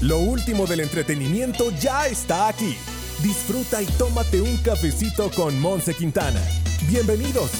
[0.00, 2.74] Lo último del entretenimiento ya está aquí.
[3.22, 6.40] Disfruta y tómate un cafecito con Monse Quintana.
[6.88, 7.50] Bienvenidos.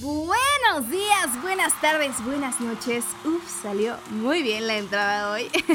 [0.00, 3.04] Buenos días, buenas tardes, buenas noches.
[3.24, 5.44] Uf, salió muy bien la entrada hoy.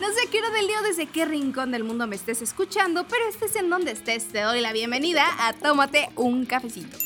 [0.00, 3.22] no sé qué hora del día desde qué rincón del mundo me estés escuchando, pero
[3.28, 6.98] estés en donde estés, te doy la bienvenida a Tómate un cafecito.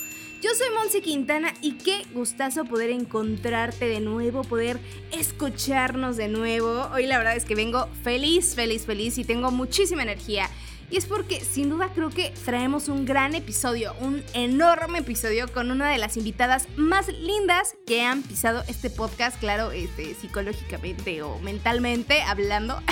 [0.43, 4.81] Yo soy Monse Quintana y qué gustazo poder encontrarte de nuevo, poder
[5.13, 6.89] escucharnos de nuevo.
[6.93, 10.51] Hoy la verdad es que vengo feliz, feliz, feliz y tengo muchísima energía.
[10.91, 15.71] Y es porque sin duda creo que traemos un gran episodio, un enorme episodio con
[15.71, 21.39] una de las invitadas más lindas que han pisado este podcast, claro, este, psicológicamente o
[21.39, 22.83] mentalmente hablando.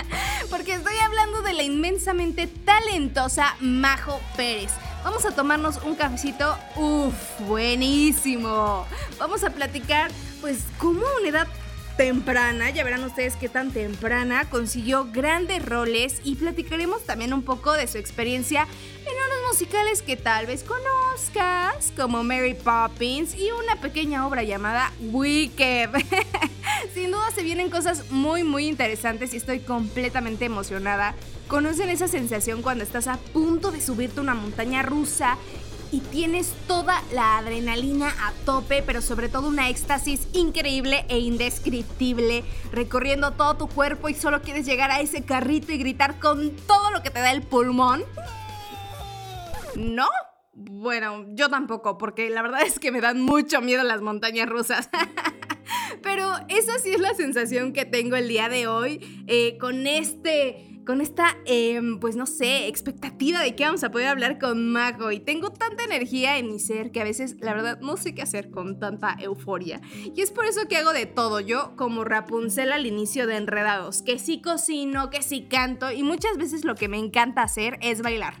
[0.50, 4.72] porque estoy hablando de la inmensamente talentosa Majo Pérez.
[5.06, 7.14] Vamos a tomarnos un cafecito, uff,
[7.46, 8.84] buenísimo.
[9.20, 10.10] Vamos a platicar,
[10.40, 11.46] pues, cómo una edad
[11.96, 17.72] temprana, ya verán ustedes qué tan temprana, consiguió grandes roles y platicaremos también un poco
[17.72, 23.80] de su experiencia en unos musicales que tal vez conozcas, como Mary Poppins y una
[23.80, 25.90] pequeña obra llamada Wicked.
[26.94, 31.14] Sin duda se vienen cosas muy muy interesantes y estoy completamente emocionada.
[31.48, 35.38] ¿Conocen esa sensación cuando estás a punto de subirte una montaña rusa
[35.96, 42.44] y tienes toda la adrenalina a tope, pero sobre todo una éxtasis increíble e indescriptible,
[42.70, 46.90] recorriendo todo tu cuerpo y solo quieres llegar a ese carrito y gritar con todo
[46.90, 48.04] lo que te da el pulmón.
[49.74, 50.06] ¿No?
[50.52, 54.90] Bueno, yo tampoco, porque la verdad es que me dan mucho miedo las montañas rusas.
[56.02, 60.65] Pero esa sí es la sensación que tengo el día de hoy eh, con este
[60.86, 65.10] con esta, em, pues no sé, expectativa de que vamos a poder hablar con Mago.
[65.10, 68.22] Y tengo tanta energía en mi ser que a veces, la verdad, no sé qué
[68.22, 69.80] hacer con tanta euforia.
[70.14, 71.40] Y es por eso que hago de todo.
[71.40, 76.36] Yo, como Rapunzel al inicio de Enredados, que sí cocino, que sí canto, y muchas
[76.38, 78.34] veces lo que me encanta hacer es bailar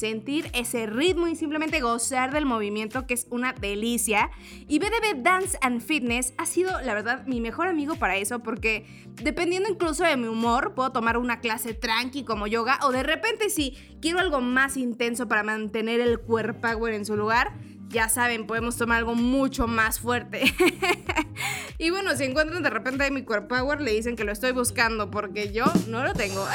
[0.00, 4.30] sentir ese ritmo y simplemente gozar del movimiento que es una delicia.
[4.66, 8.86] Y BDB Dance and Fitness ha sido, la verdad, mi mejor amigo para eso porque
[9.22, 13.50] dependiendo incluso de mi humor, puedo tomar una clase tranqui como yoga o de repente
[13.50, 17.52] si quiero algo más intenso para mantener el cuerpo en su lugar,
[17.90, 20.44] ya saben, podemos tomar algo mucho más fuerte.
[21.78, 25.10] y bueno, si encuentran de repente mi core power, le dicen que lo estoy buscando
[25.10, 26.46] porque yo no lo tengo.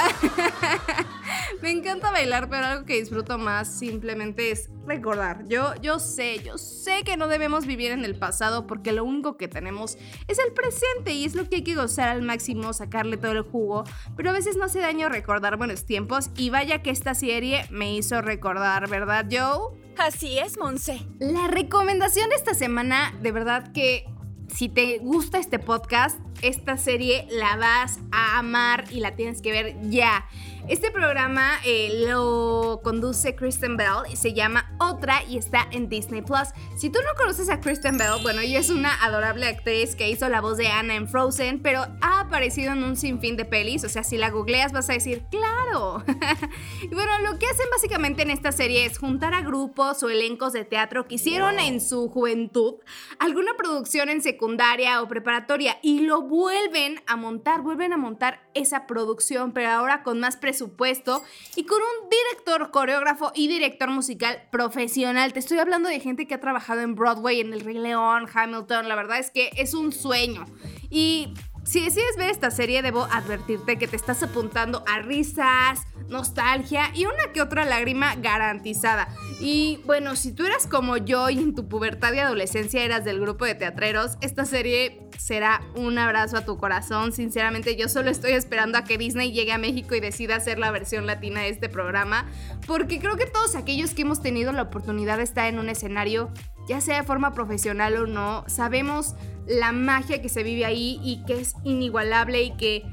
[1.62, 5.46] Me encanta bailar, pero algo que disfruto más simplemente es recordar.
[5.48, 9.36] Yo, yo sé, yo sé que no debemos vivir en el pasado porque lo único
[9.36, 9.98] que tenemos
[10.28, 13.42] es el presente y es lo que hay que gozar al máximo, sacarle todo el
[13.42, 13.84] jugo.
[14.16, 17.94] Pero a veces no hace daño recordar buenos tiempos y vaya que esta serie me
[17.94, 19.85] hizo recordar, ¿verdad, Joe?
[19.98, 21.02] Así es, Monse.
[21.20, 24.06] La recomendación de esta semana, de verdad que
[24.54, 29.52] si te gusta este podcast, esta serie la vas a amar y la tienes que
[29.52, 30.26] ver ya.
[30.68, 36.24] Este programa eh, lo conduce Kristen Bell y se llama Otra y está en Disney
[36.24, 36.50] Plus.
[36.76, 40.28] Si tú no conoces a Kristen Bell, bueno, ella es una adorable actriz que hizo
[40.28, 43.84] la voz de Anna en Frozen, pero ha aparecido en un sinfín de pelis.
[43.84, 46.04] O sea, si la googleas vas a decir, ¡claro!
[46.82, 50.52] y bueno, lo que hacen básicamente en esta serie es juntar a grupos o elencos
[50.52, 52.78] de teatro que hicieron en su juventud
[53.20, 58.88] alguna producción en secundaria o preparatoria y lo vuelven a montar, vuelven a montar esa
[58.88, 61.24] producción, pero ahora con más presencia supuesto
[61.56, 65.34] y con un director, coreógrafo y director musical profesional.
[65.34, 68.88] Te estoy hablando de gente que ha trabajado en Broadway, en El Rey León, Hamilton.
[68.88, 70.46] La verdad es que es un sueño.
[70.90, 71.34] Y
[71.66, 77.06] si decides ver esta serie, debo advertirte que te estás apuntando a risas, nostalgia y
[77.06, 79.08] una que otra lágrima garantizada.
[79.40, 83.20] Y bueno, si tú eras como yo y en tu pubertad y adolescencia eras del
[83.20, 87.12] grupo de teatreros, esta serie será un abrazo a tu corazón.
[87.12, 90.72] Sinceramente, yo solo estoy esperando a que Disney llegue a México y decida hacer la
[90.72, 92.26] versión latina de este programa,
[92.68, 96.32] porque creo que todos aquellos que hemos tenido la oportunidad de estar en un escenario,
[96.68, 99.16] ya sea de forma profesional o no, sabemos
[99.48, 102.84] la magia que se vive ahí y que es inigualable y que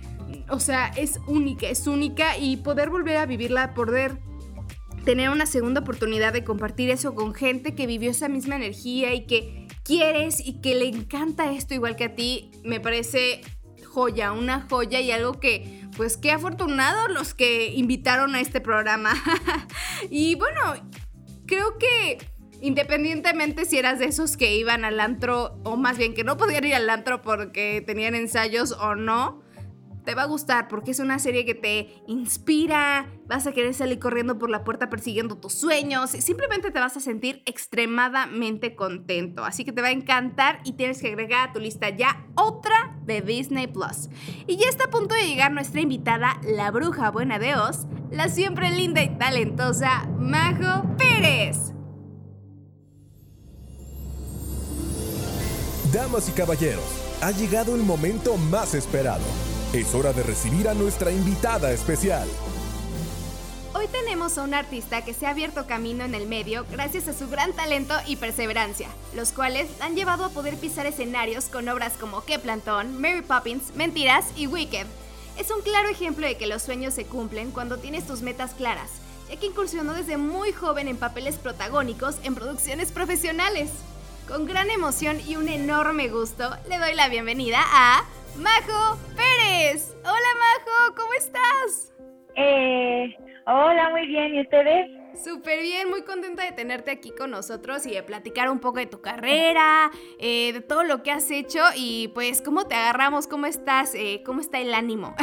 [0.48, 4.18] o sea, es única, es única y poder volver a vivirla, poder
[5.04, 9.26] tener una segunda oportunidad de compartir eso con gente que vivió esa misma energía y
[9.26, 13.40] que quieres y que le encanta esto igual que a ti, me parece
[13.84, 19.12] joya, una joya y algo que, pues qué afortunados los que invitaron a este programa.
[20.10, 20.60] y bueno,
[21.46, 22.18] creo que
[22.62, 26.64] independientemente si eras de esos que iban al antro, o más bien que no podían
[26.64, 29.42] ir al antro porque tenían ensayos o no,
[30.04, 33.98] te va a gustar porque es una serie que te inspira, vas a querer salir
[33.98, 39.64] corriendo por la puerta persiguiendo tus sueños, simplemente te vas a sentir extremadamente contento, así
[39.64, 43.22] que te va a encantar y tienes que agregar a tu lista ya otra de
[43.22, 44.08] Disney Plus.
[44.46, 48.28] Y ya está a punto de llegar nuestra invitada, la bruja buena de Oz, la
[48.28, 51.72] siempre linda y talentosa Majo Pérez.
[55.92, 56.84] Damas y caballeros,
[57.20, 59.24] ha llegado el momento más esperado
[59.72, 62.28] es hora de recibir a nuestra invitada especial.
[63.74, 67.14] Hoy tenemos a un artista que se ha abierto camino en el medio gracias a
[67.14, 71.94] su gran talento y perseverancia, los cuales han llevado a poder pisar escenarios con obras
[71.98, 74.86] como Que Plantón, Mary Poppins, Mentiras y Wicked.
[75.38, 78.90] Es un claro ejemplo de que los sueños se cumplen cuando tienes tus metas claras,
[79.30, 83.70] ya que incursionó desde muy joven en papeles protagónicos en producciones profesionales.
[84.32, 88.02] Con gran emoción y un enorme gusto, le doy la bienvenida a
[88.38, 89.94] Majo Pérez.
[90.00, 91.92] Hola Majo, ¿cómo estás?
[92.34, 93.14] Eh,
[93.46, 94.90] hola, muy bien, ¿y ustedes?
[95.22, 98.86] Súper bien, muy contenta de tenerte aquí con nosotros y de platicar un poco de
[98.86, 103.44] tu carrera, eh, de todo lo que has hecho y pues cómo te agarramos, cómo
[103.44, 105.14] estás, eh, cómo está el ánimo.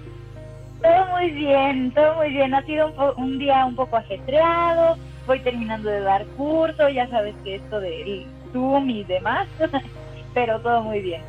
[0.82, 2.52] todo muy bien, todo muy bien.
[2.52, 7.34] Ha sido un, un, día un poco ajetreado, voy terminando de dar curso, ya sabes
[7.42, 9.46] que esto del Zoom y demás,
[10.34, 11.20] pero todo muy bien.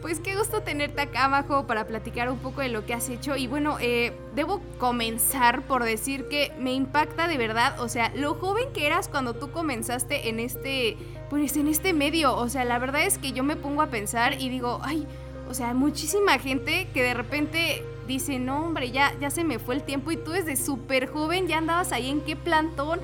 [0.00, 3.34] Pues qué gusto tenerte acá abajo para platicar un poco de lo que has hecho.
[3.34, 8.34] Y bueno, eh, debo comenzar por decir que me impacta de verdad, o sea, lo
[8.34, 10.96] joven que eras cuando tú comenzaste en este,
[11.30, 12.36] pues en este medio.
[12.36, 15.04] O sea, la verdad es que yo me pongo a pensar y digo, ay,
[15.50, 19.74] o sea, muchísima gente que de repente dice, no hombre, ya, ya se me fue
[19.74, 23.00] el tiempo y tú desde súper joven ya andabas ahí en qué plantón.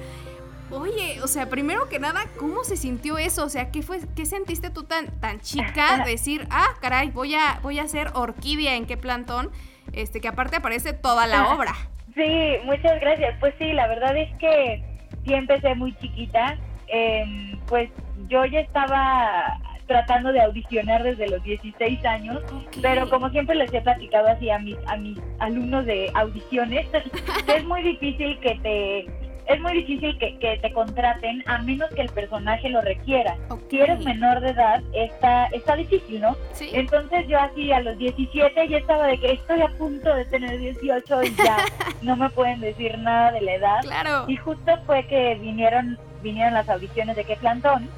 [0.70, 3.44] Oye, o sea, primero que nada, ¿cómo se sintió eso?
[3.44, 6.04] O sea, ¿qué fue, qué sentiste tú tan, tan chica?
[6.06, 9.50] Decir, ah, caray, voy a, voy a hacer orquídea en qué plantón,
[9.92, 11.74] este, que aparte aparece toda la obra.
[12.14, 13.36] Sí, muchas gracias.
[13.40, 14.84] Pues sí, la verdad es que
[15.24, 16.56] sí empecé muy chiquita.
[16.86, 17.90] Em, pues
[18.28, 22.40] yo ya estaba tratando de audicionar desde los 16 años,
[22.80, 26.86] pero como siempre les he platicado así a mis, a mis alumnos de audiciones,
[27.48, 32.08] es muy difícil que te es muy difícil que, te contraten a menos que el
[32.08, 33.36] personaje lo requiera.
[33.68, 36.36] Si eres menor de edad, está, está difícil, ¿no?
[36.60, 40.58] Entonces yo así a los 17 ya estaba de que estoy a punto de tener
[40.58, 41.56] 18 y ya
[42.02, 43.80] no me pueden decir nada de la edad.
[43.82, 44.24] Claro.
[44.28, 47.88] Y justo fue que vinieron, vinieron las audiciones de Que Plantón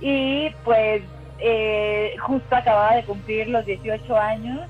[0.00, 1.02] y pues
[1.40, 4.60] eh, justo acababa de cumplir los 18 años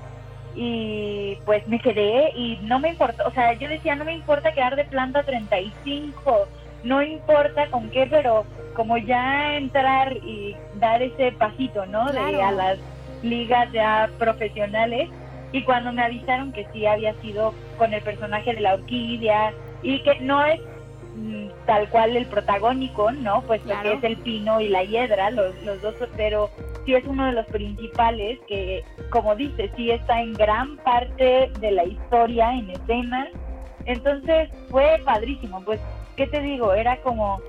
[0.55, 4.53] y pues me quedé y no me importa, o sea, yo decía, no me importa
[4.53, 6.47] quedar de planta 35,
[6.83, 8.45] no importa con qué, pero
[8.75, 12.11] como ya entrar y dar ese pasito, ¿no?
[12.11, 12.79] De a las
[13.21, 15.09] ligas ya profesionales.
[15.51, 19.53] Y cuando me avisaron que sí había sido con el personaje de la orquídea
[19.83, 20.61] y que no es
[21.15, 23.41] mm, tal cual el protagónico, ¿no?
[23.43, 26.49] Pues que es el pino y la hiedra, los, los dos, pero
[26.85, 31.71] sí es uno de los principales que, como dice, sí está en gran parte de
[31.71, 33.27] la historia, en escena.
[33.85, 35.79] Entonces fue padrísimo, pues,
[36.15, 36.73] ¿qué te digo?
[36.73, 37.41] Era como,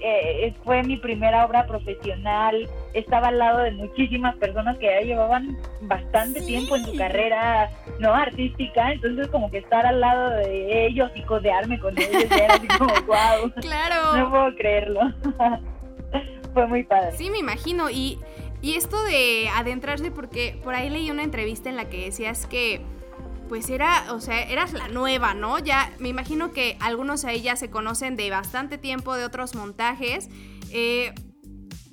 [0.00, 5.56] eh, fue mi primera obra profesional, estaba al lado de muchísimas personas que ya llevaban
[5.82, 11.10] bastante tiempo en su carrera no artística, entonces como que estar al lado de ellos
[11.14, 14.16] y codearme con ellos era así como, wow, claro.
[14.16, 15.00] no puedo creerlo.
[16.52, 17.12] fue muy padre.
[17.16, 18.18] Sí, me imagino, y
[18.62, 22.82] y esto de adentrarse, porque por ahí leí una entrevista en la que decías que
[23.48, 25.58] pues era, o sea, eras la nueva, ¿no?
[25.58, 30.28] Ya me imagino que algunos ahí ya se conocen de bastante tiempo, de otros montajes.
[30.70, 31.12] Eh,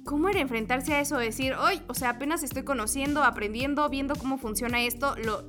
[0.06, 1.18] ¿Cómo era enfrentarse a eso?
[1.18, 5.16] Decir, hoy, o sea, apenas estoy conociendo, aprendiendo, viendo cómo funciona esto.
[5.18, 5.46] Lo,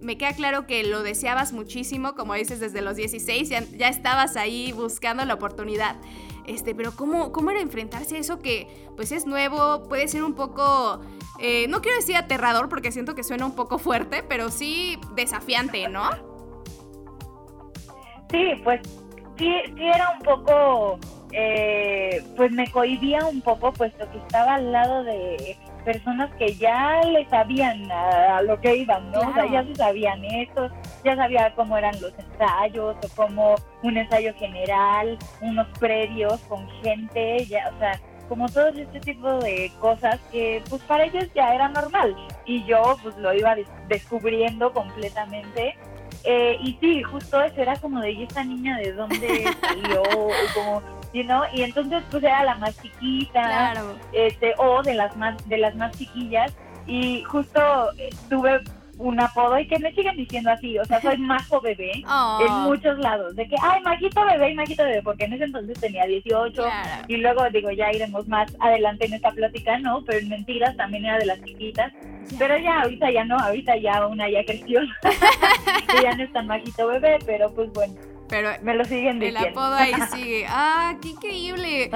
[0.00, 4.36] me queda claro que lo deseabas muchísimo, como dices, desde los 16, ya, ya estabas
[4.36, 5.96] ahí buscando la oportunidad.
[6.46, 10.34] Este, pero ¿cómo, ¿cómo era enfrentarse a eso que pues es nuevo, puede ser un
[10.34, 11.00] poco,
[11.38, 15.88] eh, no quiero decir aterrador porque siento que suena un poco fuerte, pero sí desafiante,
[15.88, 16.10] ¿no?
[18.30, 18.80] Sí, pues
[19.38, 20.98] sí, sí era un poco,
[21.32, 27.02] eh, pues me cohibía un poco puesto que estaba al lado de personas que ya
[27.02, 29.20] le sabían a, lo que iban, ¿no?
[29.20, 30.68] O sea, ya se sabían eso,
[31.04, 37.44] ya sabía cómo eran los ensayos o cómo un ensayo general, unos previos con gente,
[37.46, 41.68] ya, o sea, como todo este tipo de cosas que pues para ellos ya era
[41.68, 43.54] normal y yo pues lo iba
[43.88, 45.76] descubriendo completamente
[46.24, 50.02] eh, y sí, justo eso era como de, ¿y esta niña de dónde salió?
[50.54, 50.82] como
[51.14, 53.72] y entonces pues era la más chiquita,
[54.12, 56.52] este, o de las más, de las más chiquillas,
[56.86, 57.60] y justo
[57.98, 58.60] eh, tuve
[58.96, 62.38] un apodo y que me siguen diciendo así, o sea, soy Majo Bebé Oh.
[62.46, 65.80] en muchos lados, de que, ay, Majito Bebé y Majito Bebé, porque en ese entonces
[65.80, 67.04] tenía 18 Claro.
[67.08, 70.04] y luego digo, ya iremos más adelante en esta plática, ¿no?
[70.04, 71.92] Pero en mentiras también era de las chiquitas,
[72.38, 76.46] pero ya, ahorita ya no, ahorita ya una ya creció, que ya no es tan
[76.46, 77.94] Majito Bebé, pero pues bueno,
[78.34, 79.60] Pero me lo siguen el diciendo.
[79.60, 80.46] apodo ahí sigue.
[80.48, 81.90] ¡Ah, qué increíble!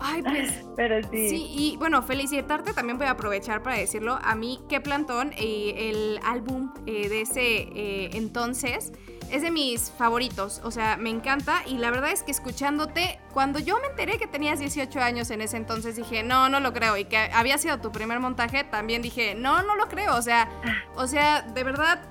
[0.00, 1.28] Ay, pues Pero sí.
[1.28, 4.18] Sí, y bueno, felicitarte también voy a aprovechar para decirlo.
[4.24, 8.92] A mí, qué plantón, eh, el álbum eh, de ese eh, entonces
[9.30, 10.60] es de mis favoritos.
[10.64, 14.26] O sea, me encanta y la verdad es que escuchándote, cuando yo me enteré que
[14.26, 16.96] tenías 18 años en ese entonces, dije, no, no lo creo.
[16.96, 20.16] Y que había sido tu primer montaje, también dije, no, no lo creo.
[20.16, 20.50] O sea,
[20.96, 22.02] o sea, de verdad,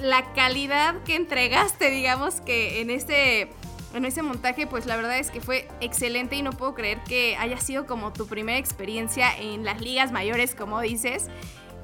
[0.00, 3.50] la calidad que entregaste, digamos que en este
[3.94, 7.36] en ese montaje, pues la verdad es que fue excelente y no puedo creer que
[7.36, 11.30] haya sido como tu primera experiencia en las ligas mayores, como dices.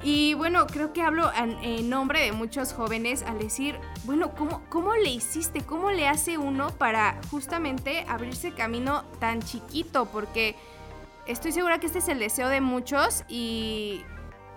[0.03, 4.95] Y bueno, creo que hablo en, nombre de muchos jóvenes al decir, bueno, ¿cómo, ¿cómo
[4.95, 5.61] le hiciste?
[5.61, 10.07] ¿Cómo le hace uno para justamente abrirse camino tan chiquito?
[10.07, 10.55] Porque
[11.27, 14.01] estoy segura que este es el deseo de muchos y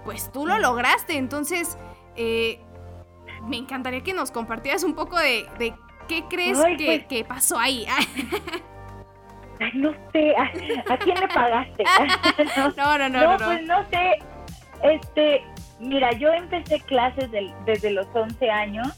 [0.04, 1.18] pues tú lo lograste.
[1.18, 1.76] Entonces,
[2.16, 2.63] eh,
[3.46, 5.74] me encantaría que nos compartieras un poco de, de
[6.08, 7.06] qué crees Ay, que, pues.
[7.06, 7.86] que pasó ahí.
[9.60, 11.84] Ay, no sé, ¿a, a quién le pagaste?
[12.76, 13.46] no, no, no, No, no.
[13.46, 14.18] pues no sé.
[14.82, 15.42] Este,
[15.78, 18.88] mira, yo empecé clases del- desde los 11 años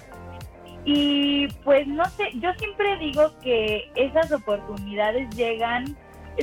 [0.84, 5.96] y pues no sé, yo siempre digo que esas oportunidades llegan,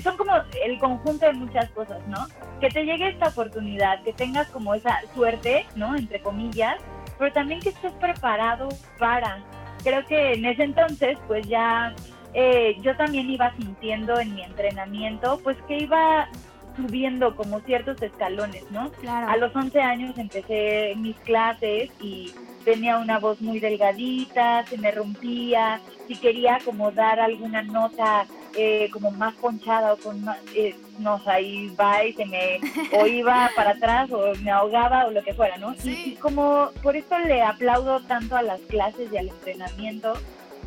[0.03, 0.33] son como
[0.65, 2.27] el conjunto de muchas cosas, ¿no?
[2.59, 5.95] Que te llegue esta oportunidad, que tengas como esa suerte, ¿no?
[5.95, 6.75] Entre comillas,
[7.17, 9.43] pero también que estés preparado para.
[9.83, 11.93] Creo que en ese entonces, pues ya
[12.33, 16.27] eh, yo también iba sintiendo en mi entrenamiento, pues que iba
[16.75, 18.91] subiendo como ciertos escalones, ¿no?
[18.93, 19.29] Claro.
[19.29, 22.33] A los 11 años empecé mis clases y
[22.65, 28.89] tenía una voz muy delgadita, se me rompía, si quería como dar alguna nota eh,
[28.91, 32.59] como más ponchada o con más, eh, no sé, ahí va y se me,
[32.97, 35.73] o iba para atrás o me ahogaba o lo que fuera, ¿no?
[35.73, 36.03] Y- Sí.
[36.07, 40.13] Y, como por eso le aplaudo tanto a las clases y al entrenamiento,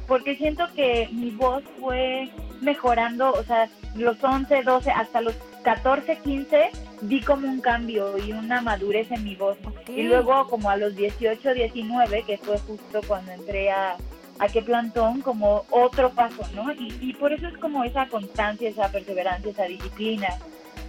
[0.06, 2.30] porque siento que mi voz fue
[2.61, 6.71] mejorando, o sea, los 11, 12, hasta los 14, 15,
[7.02, 9.56] vi como un cambio y una madurez en mi voz.
[9.88, 13.97] Y luego como a los 18, 19, que fue justo cuando entré a,
[14.38, 16.73] a qué plantón, como otro paso, ¿no?
[16.73, 20.28] Y, y por eso es como esa constancia, esa perseverancia, esa disciplina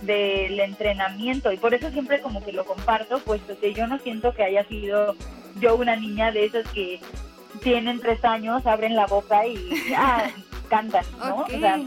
[0.01, 1.51] del entrenamiento.
[1.51, 4.63] Y por eso siempre como que lo comparto, puesto que yo no siento que haya
[4.65, 5.15] sido
[5.59, 6.99] yo una niña de esas que
[7.61, 10.29] tienen tres años, abren la boca y ah,
[10.69, 11.41] cantan, ¿no?
[11.41, 11.79] O sea,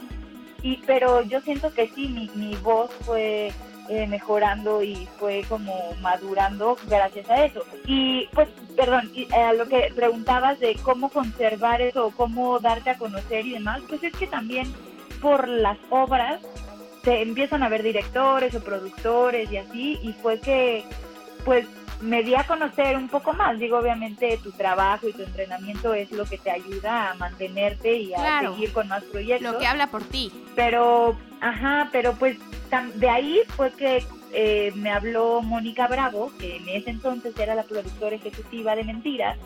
[0.63, 3.53] y, pero yo siento que sí, mi, mi voz fue
[3.91, 7.65] eh, mejorando y fue como madurando gracias a eso.
[7.85, 12.91] Y pues, perdón, y, eh, a lo que preguntabas de cómo conservar eso, cómo darte
[12.91, 14.73] a conocer y demás, pues es que también
[15.21, 16.41] por las obras
[17.03, 20.85] se empiezan a ver directores o productores y así, y fue que
[21.45, 21.67] pues
[22.01, 23.59] me di a conocer un poco más.
[23.59, 28.15] Digo, obviamente tu trabajo y tu entrenamiento es lo que te ayuda a mantenerte y
[28.15, 28.55] a Claro.
[28.55, 30.31] seguir con más proyectos Lo que habla por ti.
[30.55, 32.37] pero ajá pero pues
[32.95, 37.65] de ahí fue que eh, me habló Mónica Bravo que en ese entonces era la
[37.65, 39.37] productora ejecutiva de Mentiras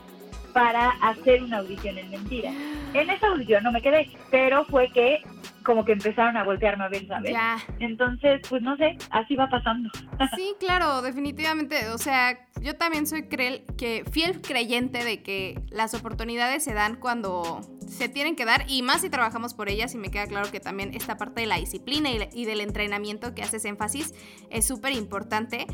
[0.52, 2.54] para hacer una audición en Mentiras
[2.92, 5.22] en esa audición no me quedé pero fue que
[5.64, 7.56] como que empezaron a voltearme a ver sabes Ya.
[7.80, 9.90] entonces pues no sé así va pasando
[10.36, 11.88] Sí, claro, definitivamente.
[11.88, 16.96] O sea, yo también soy creel- que fiel creyente de que las oportunidades se dan
[16.96, 20.50] cuando se tienen que dar y más si trabajamos por ellas y me queda claro
[20.50, 24.14] que también esta parte de la disciplina y, y del entrenamiento que haces énfasis
[24.50, 25.66] es súper importante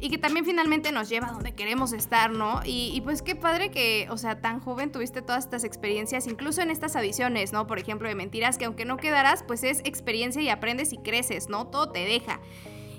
[0.00, 2.60] y que también finalmente nos lleva a donde queremos estar, ¿no?
[2.64, 6.62] Y, y pues qué padre que, o sea, tan joven tuviste todas estas experiencias, incluso
[6.62, 7.66] en estas audiciones, ¿no?
[7.66, 11.48] Por ejemplo, de mentiras, que aunque no quedaras, pues es experiencia y aprendes y creces,
[11.48, 11.66] ¿no?
[11.66, 12.40] Todo te deja.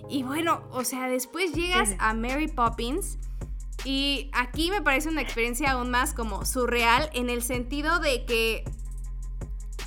[0.10, 3.18] Y bueno, o sea, después llegas a Mary Poppins
[3.86, 8.66] y aquí me parece una experiencia aún más como surreal en el sentido de que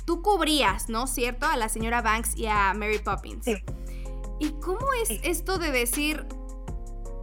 [0.05, 1.07] tú cubrías, ¿no?
[1.07, 1.45] ¿Cierto?
[1.45, 3.45] A la señora Banks y a Mary Poppins.
[3.45, 3.55] Sí.
[4.39, 5.19] ¿Y cómo es Sí.
[5.23, 6.25] esto de decir,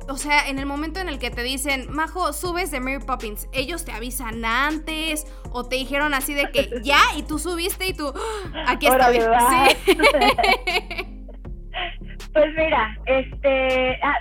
[0.09, 3.49] o sea, en el momento en el que te dicen, Majo, subes de Mary Poppins,
[3.53, 7.95] ellos te avisan antes o te dijeron así de que ya y tú subiste y
[7.95, 8.13] tú,
[8.55, 9.21] "Ah, aquí estoy.
[9.21, 9.97] Sí.
[12.33, 14.15] Pues mira, este, ah,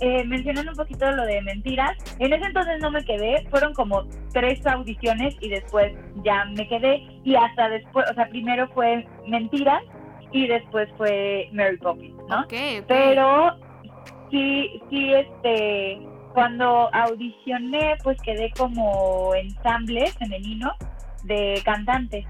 [0.00, 4.04] eh, mencionando un poquito lo de mentiras, en ese entonces no me quedé, fueron como
[4.32, 5.92] tres audiciones y después
[6.24, 9.82] ya me quedé y hasta después, o sea, primero fue mentiras
[10.30, 12.40] y después fue Mary Poppins, ¿no?
[12.42, 12.84] Ok, ok.
[12.86, 13.56] Pero
[14.30, 16.00] sí, sí, este,
[16.32, 20.72] cuando audicioné, pues quedé como ensamble femenino
[21.24, 22.26] de cantantes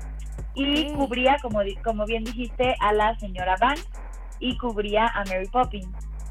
[0.55, 3.89] y cubría, como, como bien dijiste, a la señora Banks
[4.41, 5.89] y cubría a Mary Poppins.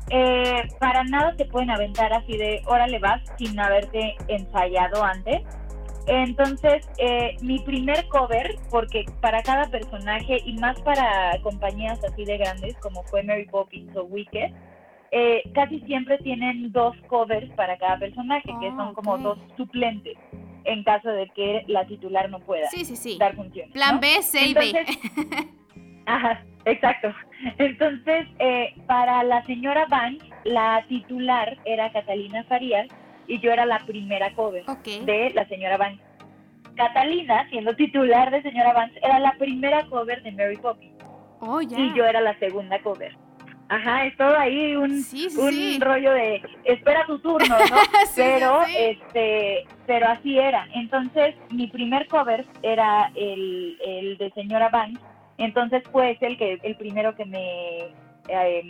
[0.10, 5.42] Eh, para nada te pueden aventar así de órale vas sin haberte ensayado antes.
[6.08, 12.38] Entonces, eh, mi primer cover, porque para cada personaje y más para compañías así de
[12.38, 14.52] grandes como fue Mary Poppins o Wicked,
[15.18, 19.22] eh, casi siempre tienen dos covers para cada personaje, que Ah, son como ok.
[19.22, 20.18] dos suplentes
[20.66, 23.18] en caso de que la titular no pueda Sí, sí, sí.
[23.18, 23.72] dar funciones.
[23.72, 24.02] Plan ¿no?
[24.02, 24.86] B, C y B.
[26.06, 27.14] Ajá, exacto.
[27.58, 32.88] Entonces, eh, para la señora Banks, la titular era Catalina Farías
[33.28, 34.66] y yo era la primera cover
[35.06, 36.02] de la señora Banks.
[36.76, 40.94] Catalina, siendo titular de señora Banks, era la primera cover de Mary Poppins
[41.40, 43.16] Oh, y yo era la segunda cover.
[43.68, 45.80] Ajá, es todo ahí un, Sí, sí, un sí.
[45.82, 47.76] rollo de espera tu turno, ¿no?
[48.16, 55.00] Pero este pero así era entonces mi primer cover era el, el de señora Banks
[55.38, 57.88] entonces fue el que el primero que me
[58.30, 58.68] eh,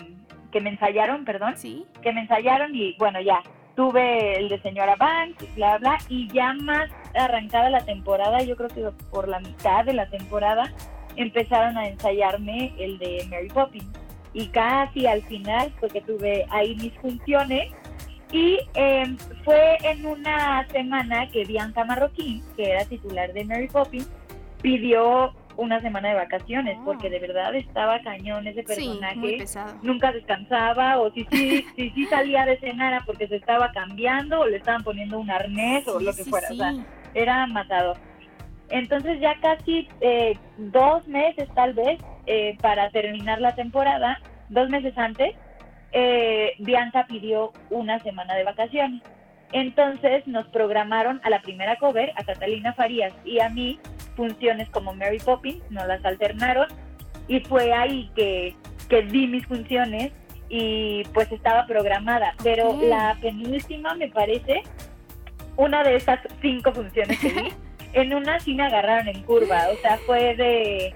[0.52, 1.86] que me ensayaron perdón Sí.
[2.02, 3.42] que me ensayaron y bueno ya
[3.76, 8.70] tuve el de señora Banks bla bla y ya más arrancada la temporada yo creo
[8.70, 10.72] que por la mitad de la temporada
[11.18, 13.88] empezaron a ensayarme el de Mary Poppins
[14.36, 17.72] y casi al final fue que tuve ahí mis funciones
[18.34, 19.16] y eh,
[19.46, 24.10] fue en una semana que Bianca Marroquín, que era titular de Mary Poppins,
[24.62, 26.82] pidió una semana de vacaciones Ah.
[26.84, 29.46] porque de verdad estaba cañón ese personaje.
[29.82, 34.42] Nunca descansaba o si sí, si sí salía de cenar era porque se estaba cambiando
[34.42, 36.50] o le estaban poniendo un arnés o lo que sí, fuera.
[36.52, 36.74] O sea,
[37.14, 37.96] era matador.
[38.68, 44.98] Entonces ya casi eh, dos meses tal vez eh, para terminar la temporada, dos meses
[44.98, 45.36] antes,
[45.92, 49.02] eh, Bianca pidió una semana de vacaciones.
[49.52, 53.80] Entonces nos programaron a la primera cover, a Catalina Farías y a mí,
[54.16, 56.68] funciones como Mary Poppins, nos las alternaron
[57.28, 58.56] y fue ahí que,
[58.90, 60.12] que di mis funciones
[60.50, 62.34] y pues estaba programada.
[62.44, 64.64] Pero la penúltima me parece
[65.56, 67.54] una de esas cinco funciones que di.
[67.94, 70.94] en una sí me agarraron en curva, o sea, fue de...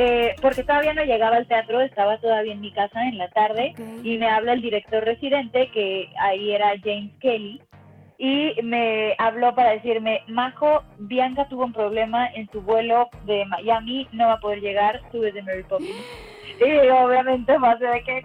[0.00, 3.74] eh, porque todavía no llegaba al teatro, estaba todavía en mi casa en la tarde
[4.04, 7.60] y me habla el director residente, que ahí era James Kelly,
[8.16, 14.06] y me habló para decirme, Majo, Bianca tuvo un problema en su vuelo de Miami,
[14.12, 16.27] no va a poder llegar, tú de Mary Poppins.
[16.60, 18.24] Y obviamente más de que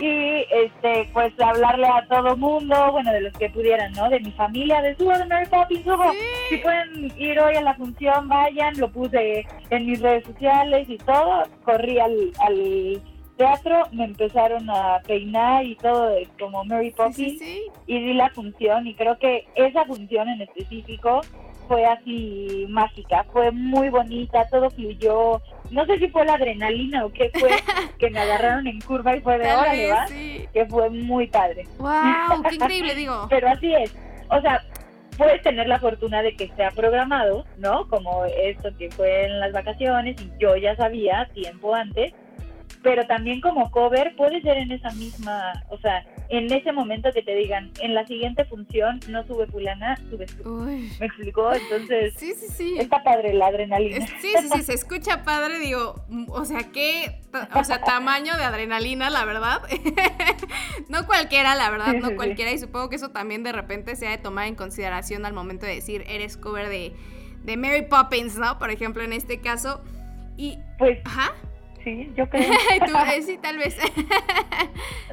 [0.00, 4.08] y este pues hablarle a todo mundo, bueno, de los que pudieran, ¿no?
[4.08, 6.12] De mi familia, de de Mary Poppins, subo.
[6.48, 10.96] Si pueden ir hoy a la función, vayan, lo puse en mis redes sociales y
[10.98, 13.02] todo, corrí al, al
[13.36, 17.62] teatro, me empezaron a peinar y todo de como Mary Sí, Poppins sí, sí.
[17.86, 21.22] y di la función y creo que esa función en específico
[21.70, 27.12] fue así mágica, fue muy bonita, todo fluyó, no sé si fue la adrenalina o
[27.12, 27.50] qué fue,
[28.00, 30.48] que me agarraron en curva y fue de órale, va, sí.
[30.52, 31.68] que fue muy padre.
[31.78, 33.28] Wow, qué increíble, digo.
[33.30, 33.96] Pero así es,
[34.30, 34.64] o sea,
[35.16, 37.86] puedes tener la fortuna de que sea programado, ¿no?
[37.86, 42.12] Como esto que fue en las vacaciones y yo ya sabía tiempo antes,
[42.82, 47.22] pero también como cover puede ser en esa misma, o sea, en ese momento que
[47.22, 50.48] te digan, en la siguiente función no sube fulana, subes tú.
[50.98, 51.52] ¿Me explicó?
[51.52, 52.74] Entonces, Sí, sí, sí.
[52.78, 54.06] está padre la adrenalina.
[54.06, 57.20] Sí, sí, sí, se escucha padre, digo, o sea, qué,
[57.54, 59.60] o sea, tamaño de adrenalina, la verdad.
[60.88, 62.16] no cualquiera, la verdad, Sí, no sí, sí.
[62.16, 65.32] cualquiera, y supongo que eso también de repente se ha de tomar en consideración al
[65.32, 66.94] momento de decir, eres cover de,
[67.44, 68.58] de Mary Poppins, ¿no?
[68.58, 69.82] Por ejemplo, en este caso.
[70.36, 71.32] Y, Pues ajá,
[71.84, 72.50] sí, yo creo.
[72.86, 73.76] tú, eh, sí, tal vez.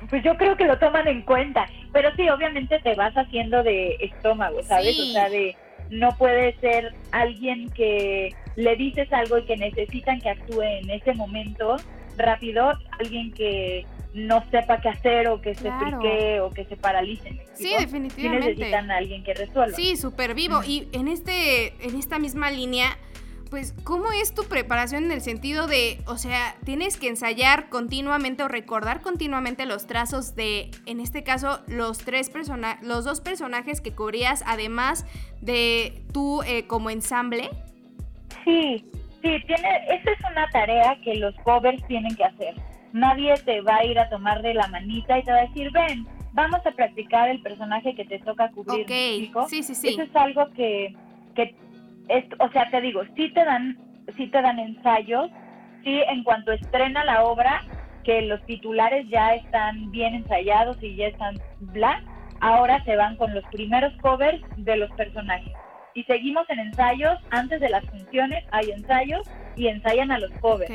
[0.10, 3.96] Pues yo creo que lo toman en cuenta, pero sí, obviamente te vas haciendo de
[4.00, 4.96] estómago, ¿sabes?
[4.96, 5.10] Sí.
[5.10, 5.56] O sea, de
[5.90, 11.14] no puede ser alguien que le dices algo y que necesitan que actúe en ese
[11.14, 11.76] momento
[12.18, 15.80] rápido, alguien que no sepa qué hacer o que se Claro.
[16.00, 17.32] friquee o que se paralice.
[17.32, 17.66] ¿me Sí?
[17.68, 18.46] Sí definitivamente.
[18.50, 19.76] necesitan a alguien que resuelva.
[19.76, 20.62] Sí, súper vivo.
[20.66, 22.98] Y en este, en esta misma línea,
[23.50, 28.44] pues, ¿cómo es tu preparación en el sentido de, o sea, tienes que ensayar continuamente
[28.44, 33.82] o recordar continuamente los trazos de, en este caso, los tres personajes, los dos personajes
[33.82, 35.06] que cubrías, además
[35.42, 37.50] de tú eh, como ensamble?
[38.44, 38.86] Sí,
[39.22, 42.56] sí, tiene, esa es una tarea que los covers tienen que hacer.
[42.94, 45.72] Nadie te va a ir a tomar de la manita y te va a decir,
[45.72, 48.84] ven, vamos a practicar el personaje que te toca cubrir.
[49.34, 49.90] Ok, sí, sí, sí.
[49.90, 50.96] Eso es algo que,
[51.36, 51.56] que
[52.10, 53.78] es, o sea, te digo, sí te dan,
[54.16, 55.30] sí te dan ensayos,
[55.84, 57.64] sí en cuanto estrena la obra,
[58.04, 62.02] que los titulares ya están bien ensayados y ya están bla,
[62.40, 65.54] ahora se van con los primeros covers de los personajes.
[65.94, 70.72] Y seguimos en ensayos, antes de las funciones hay ensayos y ensayan a los covers.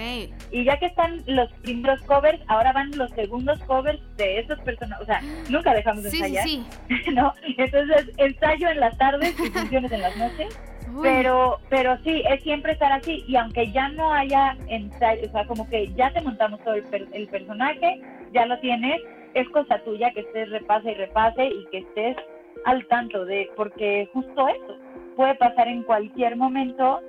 [0.50, 5.04] Y ya que están los primeros covers, ahora van los segundos covers de esos personajes.
[5.04, 6.44] O sea, nunca dejamos de ensayar.
[6.44, 6.66] Sí,
[7.14, 7.32] ¿no?
[7.56, 10.58] Entonces, ensayo en las tardes y funciones en las noches.
[11.00, 13.24] Pero, pero sí, es siempre estar así.
[13.26, 17.08] Y aunque ya no haya ensayo, o sea, como que ya te montamos todo el,
[17.12, 18.00] el personaje,
[18.32, 19.00] ya lo tienes,
[19.34, 22.16] es cosa tuya que estés repase y repase y que estés
[22.64, 24.76] al tanto de, porque justo eso
[25.16, 27.00] puede pasar en cualquier momento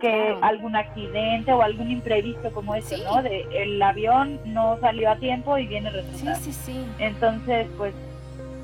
[0.00, 3.22] que algún accidente o algún imprevisto como ese, ¿no?
[3.22, 6.36] De el avión no salió a tiempo y viene retrasado.
[6.36, 6.86] Sí, sí, sí.
[6.98, 7.94] Entonces, pues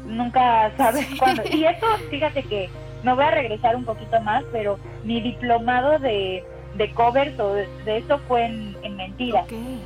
[0.06, 1.42] nunca sabes cuándo.
[1.50, 2.70] Y eso, fíjate que
[3.06, 6.42] me voy a regresar un poquito más, pero mi diplomado de,
[6.74, 9.44] de covers o de, eso fue en, en Mentira,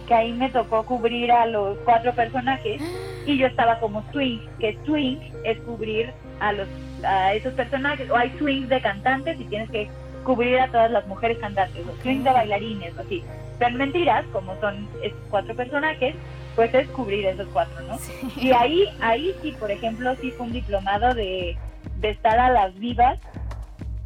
[0.09, 2.81] que ahí me tocó cubrir a los cuatro personajes
[3.27, 6.67] y yo estaba como swing, que swing es cubrir a los
[7.05, 9.89] a esos personajes, o hay swings de cantantes y tienes que
[10.25, 13.23] cubrir a todas las mujeres cantantes, o swing de bailarines, o así.
[13.59, 16.15] Pero mentiras, como son estos cuatro personajes,
[16.57, 17.99] pues es cubrir esos cuatro, ¿no?
[18.37, 21.57] Y ahí, ahí sí, por ejemplo, sí fue un diplomado de,
[22.01, 23.19] de estar a las vivas,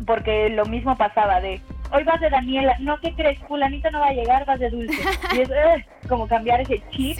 [0.06, 1.60] porque lo mismo pasaba de,
[1.92, 3.38] hoy vas de Daniela, no, ¿qué crees?
[3.46, 5.00] Fulanito no va a llegar, vas de Dulce.
[5.34, 7.18] Y es eh, como cambiar ese chip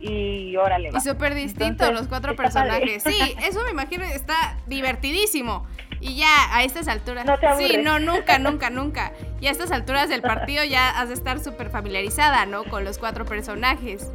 [0.00, 0.90] y órale.
[0.90, 0.98] Va.
[0.98, 3.02] Y súper distinto los cuatro personajes.
[3.02, 5.66] Sí, eso me imagino está divertidísimo.
[6.00, 7.24] Y ya a estas alturas.
[7.24, 9.12] No te sí, no, nunca, nunca, nunca.
[9.40, 12.64] Y a estas alturas del partido ya has de estar súper familiarizada, ¿no?
[12.64, 14.12] Con los cuatro personajes.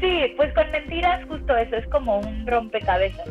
[0.00, 3.28] Sí, pues con mentiras, justo eso, es como un rompecabezas.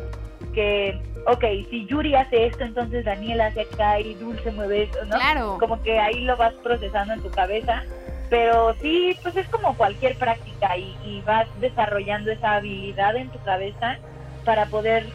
[0.54, 5.16] Que, ok, si Yuri hace esto, entonces Daniela hace acá y Dulce mueve eso, ¿no?
[5.16, 5.56] Claro.
[5.58, 7.82] Como que ahí lo vas procesando en tu cabeza.
[8.30, 13.38] Pero sí, pues es como cualquier práctica y, y vas desarrollando esa habilidad en tu
[13.40, 13.98] cabeza
[14.44, 15.06] para poder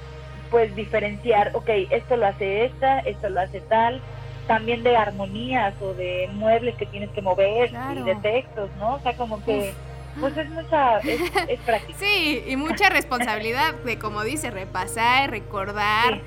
[0.49, 4.01] pues diferenciar, ok, esto lo hace esta, esto lo hace tal,
[4.47, 8.95] también de armonías o de muebles que tienes que mover y de textos, ¿no?
[8.95, 9.73] O sea, como que,
[10.19, 11.97] pues es mucha, es, práctica.
[11.99, 16.21] Sí, y mucha responsabilidad de, como dice, repasar, recordar,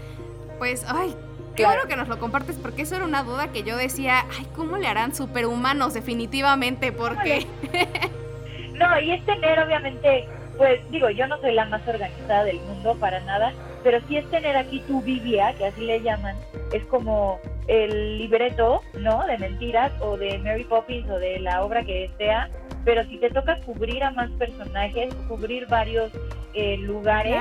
[0.59, 1.14] pues, ay,
[1.57, 4.46] qué bueno que nos lo compartes porque eso era una duda que yo decía, ay,
[4.55, 6.92] ¿cómo le harán superhumanos definitivamente?
[6.92, 7.46] Porque...
[8.74, 12.96] no, y es tener obviamente, pues digo, yo no soy la más organizada del mundo
[12.98, 16.37] para nada, pero sí es tener aquí tu Biblia, que así le llaman,
[16.72, 19.24] es como el libreto, ¿no?
[19.26, 22.50] De mentiras o de Mary Poppins o de la obra que sea,
[22.85, 26.11] pero si te toca cubrir a más personajes, cubrir varios
[26.55, 27.40] eh, lugares,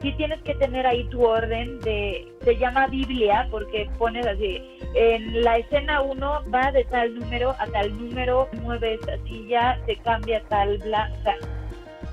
[0.00, 4.62] sí tienes que tener ahí tu orden de, se llama Biblia porque pones así,
[4.94, 9.96] en la escena 1 va de tal número a tal número, mueves así ya, se
[9.96, 11.36] cambia tal, bla, sea,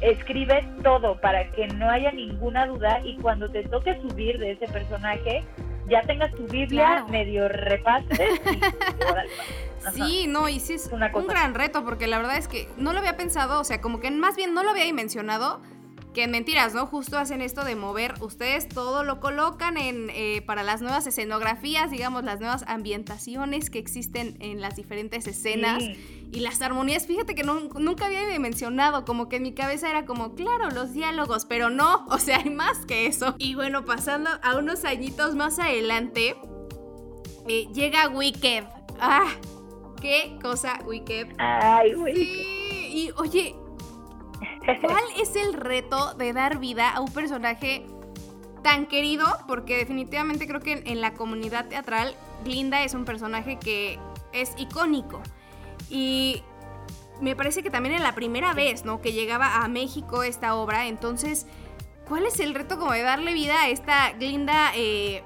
[0.02, 4.67] escribe todo para que no haya ninguna duda y cuando te toque subir de ese
[4.67, 5.43] personaje,
[5.89, 8.08] ya tengas tu Biblia medio repase.
[9.93, 12.99] sí, no, y sí es un gran reto porque la verdad es que no lo
[12.99, 15.62] había pensado, o sea, como que más bien no lo había mencionado
[16.19, 16.86] que mentiras, ¿no?
[16.86, 21.91] Justo hacen esto de mover, ustedes todo lo colocan en, eh, para las nuevas escenografías,
[21.91, 27.43] digamos, las nuevas ambientaciones que existen en las diferentes escenas y las armonías, fíjate que
[27.43, 32.05] nunca había mencionado, como que en mi cabeza era como, claro, los diálogos, pero no,
[32.10, 33.36] o sea, hay más que eso.
[33.38, 36.36] Y bueno, pasando a unos añitos más adelante,
[37.47, 38.65] eh, llega Wicked.
[38.99, 39.32] ¡Ah!
[40.01, 41.29] ¡Qué cosa, Wicked!
[41.38, 42.21] ¡Ay, Wicked!
[42.21, 43.55] Sí, y oye,
[44.77, 47.86] ¿Cuál es el reto de dar vida a un personaje
[48.63, 49.25] tan querido?
[49.47, 53.97] Porque definitivamente creo que en, la comunidad teatral, Glinda es un personaje que
[54.32, 55.21] es icónico.
[55.89, 56.43] Y
[57.19, 59.01] me parece que también en la primera vez, ¿no?
[59.01, 60.88] Que llegaba a México esta obra.
[60.88, 61.47] Entonces,
[62.08, 64.71] ¿cuál es el reto como de darle vida a esta Glinda?
[64.75, 65.23] Eh,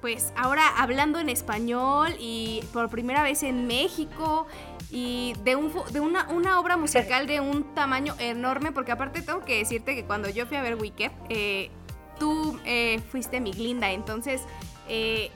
[0.00, 4.48] pues ahora hablando en español y por primera vez en México
[4.94, 9.40] y de, un, de una, una, obra musical de un tamaño enorme, porque aparte tengo
[9.40, 11.70] que decirte que cuando yo fui a ver Wicked, eh,
[12.18, 14.42] tú eh, fuiste mi Glinda, entonces
[14.90, 15.30] eh,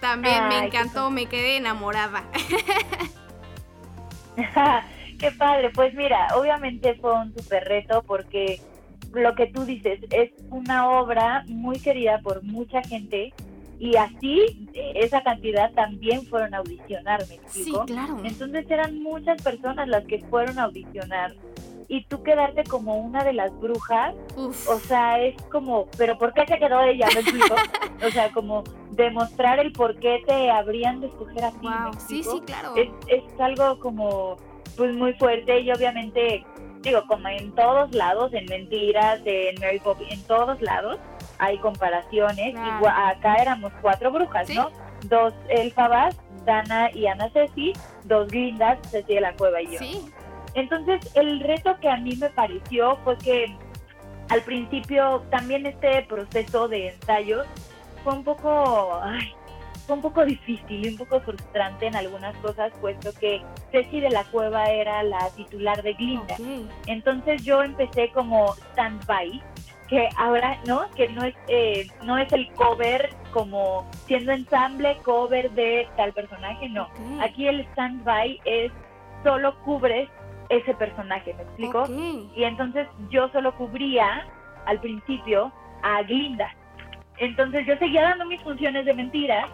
[0.00, 2.24] también me encantó, me quedé enamorada.
[5.18, 8.62] qué padre, pues mira, obviamente fue un super reto porque
[9.12, 13.34] lo que tú dices es una obra muy querida por mucha gente
[13.78, 17.84] y así esa cantidad también fueron a audicionar, ¿me explico?
[17.86, 18.18] Sí, claro.
[18.24, 21.34] Entonces eran muchas personas las que fueron a audicionar
[21.88, 26.44] y tú quedarte como una de las brujas, o sea, es como, pero ¿por qué
[26.46, 27.08] se quedó ella?
[27.14, 27.54] ¿Me explico?
[28.06, 31.68] o sea, como demostrar el por qué te habrían de escoger a ti.
[32.08, 32.74] sí, sí, claro.
[32.76, 34.36] Es, es algo como,
[34.76, 36.44] pues muy fuerte y obviamente,
[36.82, 40.98] digo, como en todos lados, en mentiras, en Mary Poppins, en todos lados,
[41.38, 42.54] hay comparaciones.
[42.54, 44.70] Igual, acá éramos cuatro brujas, ¿no?
[45.06, 47.72] Dos elfabas, Dana y Ana Ceci,
[48.04, 49.80] dos grindas, Ceci de la Cueva y yo.
[50.54, 53.54] Entonces, el reto que a mí me pareció fue que
[54.30, 57.46] al principio también este proceso de ensayos
[58.02, 59.00] fue un poco,
[59.86, 64.10] fue un poco difícil y un poco frustrante en algunas cosas, puesto que Ceci de
[64.10, 66.36] la Cueva era la titular de Glinda.
[66.86, 69.42] Entonces yo empecé como stand-by,
[69.88, 70.90] que ahora, ¿no?
[70.96, 76.68] Que no es, eh, no es el cover como siendo ensamble, cover de tal personaje,
[76.68, 76.88] no.
[77.20, 78.72] Aquí el stand-by es
[79.22, 80.08] solo cubres
[80.48, 81.84] ese personaje, ¿me explico?
[82.34, 84.26] Y entonces yo solo cubría
[84.64, 86.54] al principio a Glinda.
[87.18, 89.48] Entonces yo seguía dando mis funciones de mentira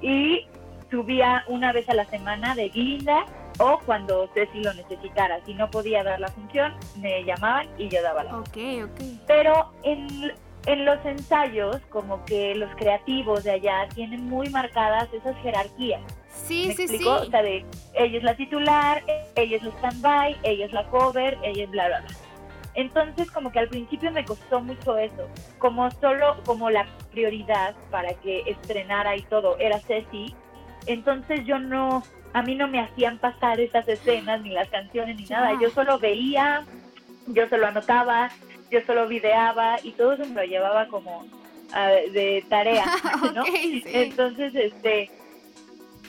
[0.00, 0.46] y
[0.90, 3.24] subía una vez a la semana de Glinda
[3.58, 5.40] o cuando Ceci lo necesitara.
[5.44, 9.00] Si no podía dar la función, me llamaban y yo daba la Ok, ok.
[9.26, 10.32] Pero en,
[10.66, 16.02] en los ensayos, como que los creativos de allá tienen muy marcadas esas jerarquías.
[16.28, 17.04] Sí, sí, sí.
[17.06, 19.02] O sea, de ella es la titular,
[19.36, 22.08] ella es la stand-by, ella es la cover, ella es bla, bla, bla.
[22.74, 25.28] Entonces, como que al principio me costó mucho eso.
[25.58, 30.34] Como solo, como la prioridad para que estrenara y todo era Ceci,
[30.86, 35.24] entonces yo no, a mí no me hacían pasar esas escenas, ni las canciones, ni
[35.24, 35.52] nada.
[35.60, 36.64] Yo solo veía,
[37.26, 38.30] yo solo anotaba,
[38.70, 41.26] yo solo videaba y todo eso me lo llevaba como
[41.72, 42.84] ah, de tarea,
[43.34, 43.44] ¿no?
[43.86, 45.10] Entonces, este,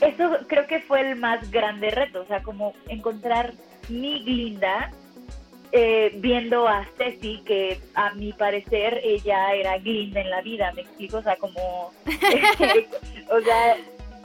[0.00, 3.54] eso creo que fue el más grande reto, o sea, como encontrar
[3.88, 4.90] mi Glinda
[5.72, 10.82] eh, viendo a Ceci, que a mi parecer ella era Glinda en la vida, me
[10.82, 11.92] explico, o sea, como,
[13.30, 13.76] o sea,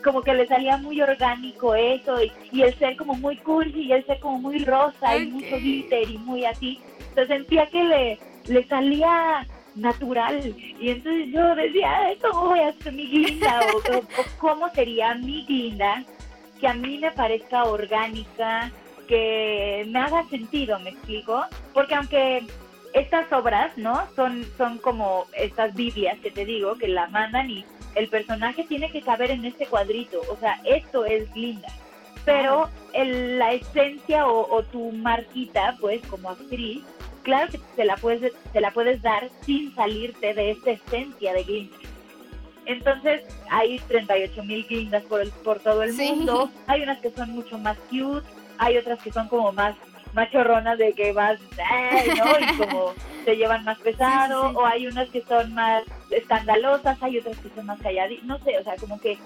[0.02, 2.18] como que le salía muy orgánico eso,
[2.52, 6.10] y, el ser como muy cursi, y el ser como muy rosa, y mucho glitter,
[6.10, 6.80] y muy así,
[7.16, 10.56] se sentía que le, le salía natural.
[10.80, 13.62] Y entonces yo decía, ¿cómo voy a ser mi Glinda?
[13.76, 14.04] O,
[14.38, 16.04] cómo sería mi Glinda
[16.60, 18.72] que a mí me parezca orgánica,
[19.08, 21.44] que me haga sentido, ¿me explico?
[21.74, 22.46] Porque aunque
[22.94, 24.08] estas obras, ¿no?
[24.16, 28.91] Son, son como estas Biblias que te digo, que la mandan y el personaje tiene
[28.91, 30.21] que caber en este cuadrito.
[30.30, 31.67] O sea, esto es Glinda.
[32.25, 36.84] Pero el, la esencia o, o tu marquita, pues, como actriz,
[37.23, 41.43] claro que te la puedes, te la puedes dar sin salirte de esta esencia de
[41.43, 41.77] Glinda.
[42.65, 46.51] Entonces hay 38 mil Glindas por, el, por todo el mundo.
[46.67, 48.27] Hay unas que son mucho más cute,
[48.58, 49.75] hay otras que son como más
[50.13, 52.54] machorronas de que más, ¿no?
[52.54, 52.93] Y como
[53.26, 57.65] se llevan más pesado, o hay unas que son más escandalosas, hay otras que son
[57.65, 59.17] más calladitas, no sé, o sea, como que,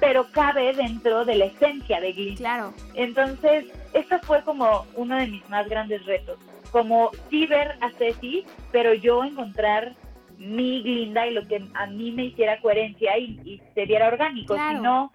[0.00, 2.38] pero cabe dentro de la esencia de Glinda.
[2.38, 2.74] Claro.
[2.94, 6.38] Entonces, esto fue como uno de mis más grandes retos
[6.74, 9.94] como sí ver a Ceci, pero yo encontrar
[10.38, 14.56] mi Glinda y lo que a mí me hiciera coherencia y, se viera orgánico.
[14.56, 15.12] Si no,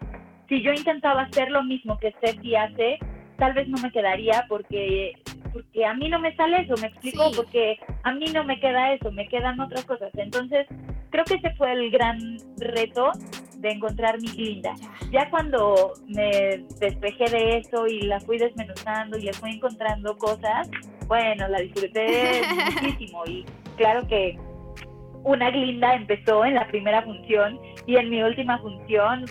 [0.47, 2.97] si yo intentaba hacer lo mismo que Ceci hace,
[3.39, 5.13] tal vez no me quedaría porque
[5.51, 8.93] porque a mí no me sale eso, me explico, porque a mí no me queda
[8.93, 10.11] eso, me quedan otras cosas.
[10.15, 10.67] Entonces,
[11.09, 13.11] creo que ese fue el gran reto
[13.57, 14.73] de encontrar mi Glinda.
[15.11, 20.69] Ya cuando me despejé de eso y la fui desmenuzando y fui encontrando cosas,
[21.07, 22.41] bueno, la disfruté
[22.81, 24.37] muchísimo y claro que
[25.23, 29.25] una Glinda empezó en la primera función y en mi última función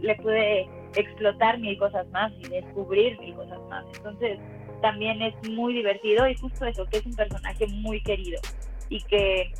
[0.00, 0.66] le pude
[0.96, 3.84] explotar mil cosas más y descubrir mil cosas más.
[3.96, 4.38] Entonces
[4.82, 8.40] también es muy divertido y justo eso, que es un personaje muy querido
[8.88, 9.52] y que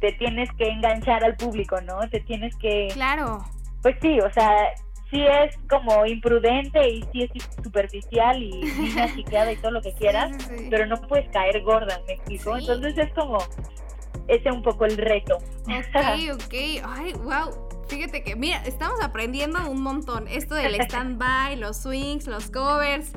[0.00, 2.08] te tienes que enganchar al público, ¿no?
[2.10, 2.88] Te tienes que...
[2.92, 3.38] Claro.
[3.82, 4.50] Pues sí, o sea,
[5.10, 7.30] sí es como imprudente y sí es
[7.62, 10.32] superficial y niña chiqueada y todo lo que quieras,
[10.70, 12.56] pero no puedes caer gorda, ¿me explico?
[12.56, 13.38] Entonces es como,
[14.26, 15.36] ese es un poco el reto.
[15.36, 17.71] Ok, ok, ay, wow.
[17.92, 20.26] Fíjate que, mira, estamos aprendiendo un montón.
[20.26, 23.12] Esto del stand-by, los swings, los covers.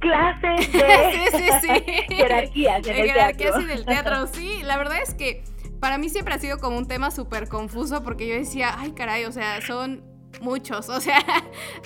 [0.00, 2.14] Clases de sí, sí, sí.
[2.16, 3.60] jerarquías en el jerarquías teatro.
[3.60, 4.26] en el teatro.
[4.26, 5.44] Sí, la verdad es que
[5.78, 9.24] para mí siempre ha sido como un tema súper confuso porque yo decía, ay caray,
[9.24, 10.02] o sea, son
[10.40, 11.22] muchos, o sea,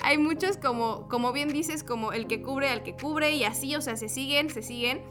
[0.03, 3.75] hay muchos como, como bien dices, como el que cubre al que cubre y así,
[3.75, 5.03] o sea, se siguen, se siguen.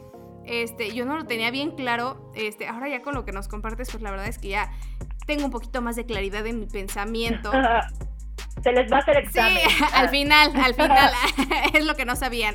[0.43, 3.91] Este, yo no lo tenía bien claro, este, ahora ya con lo que nos compartes,
[3.91, 4.71] pues la verdad es que ya
[5.31, 7.51] tengo un poquito más de claridad en mi pensamiento.
[8.63, 9.57] Se les va a hacer examen.
[9.57, 11.11] Sí, al final, al final,
[11.73, 12.53] es lo que no sabían.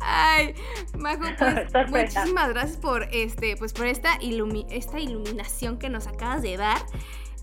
[0.00, 0.54] Ay,
[0.96, 4.18] Majo, pues muchísimas gracias por este, pues por esta,
[4.70, 6.78] esta iluminación que nos acabas de dar.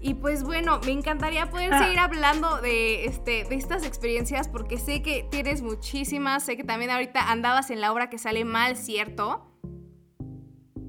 [0.01, 1.83] Y pues bueno, me encantaría poder ah.
[1.83, 6.91] seguir hablando de, este, de estas experiencias porque sé que tienes muchísimas, sé que también
[6.91, 9.47] ahorita andabas en la obra que sale mal, ¿cierto?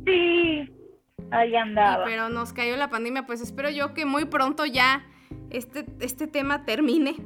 [0.04, 0.75] Sí,
[1.30, 2.04] Ahí andaba.
[2.04, 5.04] pero nos cayó la pandemia, pues espero yo que muy pronto ya
[5.50, 7.16] este, este tema termine.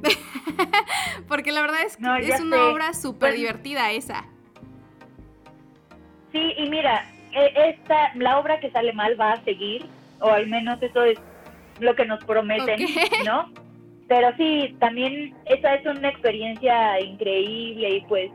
[1.27, 4.25] Porque la verdad es que es una obra súper pues divertida esa.
[6.31, 9.85] Sí, y mira, e, esta, la obra que sale mal va a seguir,
[10.19, 11.19] o al menos eso es
[11.79, 12.79] lo que nos prometen,
[13.25, 13.51] ¿no?
[14.07, 18.31] Pero sí, también esa es una experiencia increíble y pues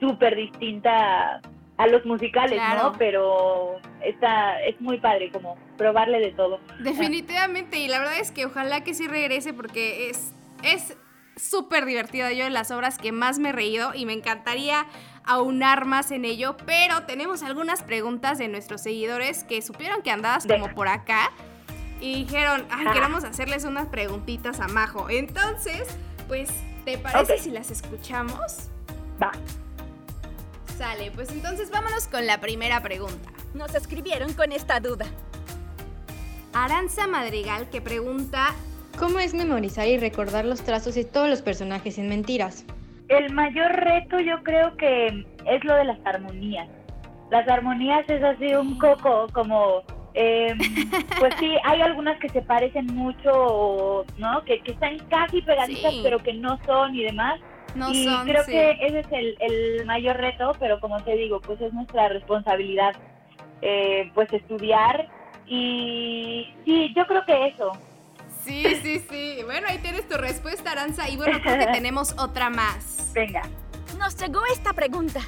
[0.00, 1.40] súper distinta
[1.76, 2.92] a los musicales, ¿no?
[2.98, 6.60] Pero está, es muy padre como probarle de todo.
[6.78, 10.34] Definitivamente, y la verdad es que ojalá que sí regrese porque es
[10.64, 10.96] es
[11.36, 12.32] súper divertida.
[12.32, 14.86] Yo de las obras que más me he reído y me encantaría
[15.24, 20.46] aunar más en ello, pero tenemos algunas preguntas de nuestros seguidores que supieron que andabas
[20.46, 21.32] como por acá
[22.00, 25.08] y dijeron, ay, queremos hacerles unas preguntitas a Majo.
[25.08, 25.86] Entonces,
[26.28, 26.50] pues,
[26.84, 28.68] ¿te parece si las escuchamos?
[29.22, 29.32] Va.
[30.76, 33.30] Sale, pues entonces vámonos con la primera pregunta.
[33.54, 35.06] Nos escribieron con esta duda.
[36.52, 38.48] Aranza Madrigal que pregunta...
[38.98, 42.64] ¿Cómo es memorizar y recordar los trazos y todos los personajes sin mentiras?
[43.08, 46.68] El mayor reto yo creo que es lo de las armonías.
[47.30, 49.82] Las armonías es así un coco, como...
[50.14, 50.54] Eh,
[51.20, 54.44] pues sí, hay algunas que se parecen mucho, ¿no?
[54.44, 57.40] Que, están casi pegaditas, pero que no son y demás
[57.74, 59.06] no y creo que ese es
[59.40, 62.94] el, mayor reto, pero como te digo, pues es nuestra responsabilidad,
[63.62, 65.08] eh, pues estudiar
[65.46, 67.72] y sí, yo creo que eso.
[68.44, 69.38] Sí, sí, sí.
[69.44, 71.08] Bueno, ahí tienes tu respuesta, Aranza.
[71.08, 73.10] Y bueno, creo que tenemos otra más.
[73.14, 73.42] Venga.
[73.98, 75.20] Nos llegó esta pregunta.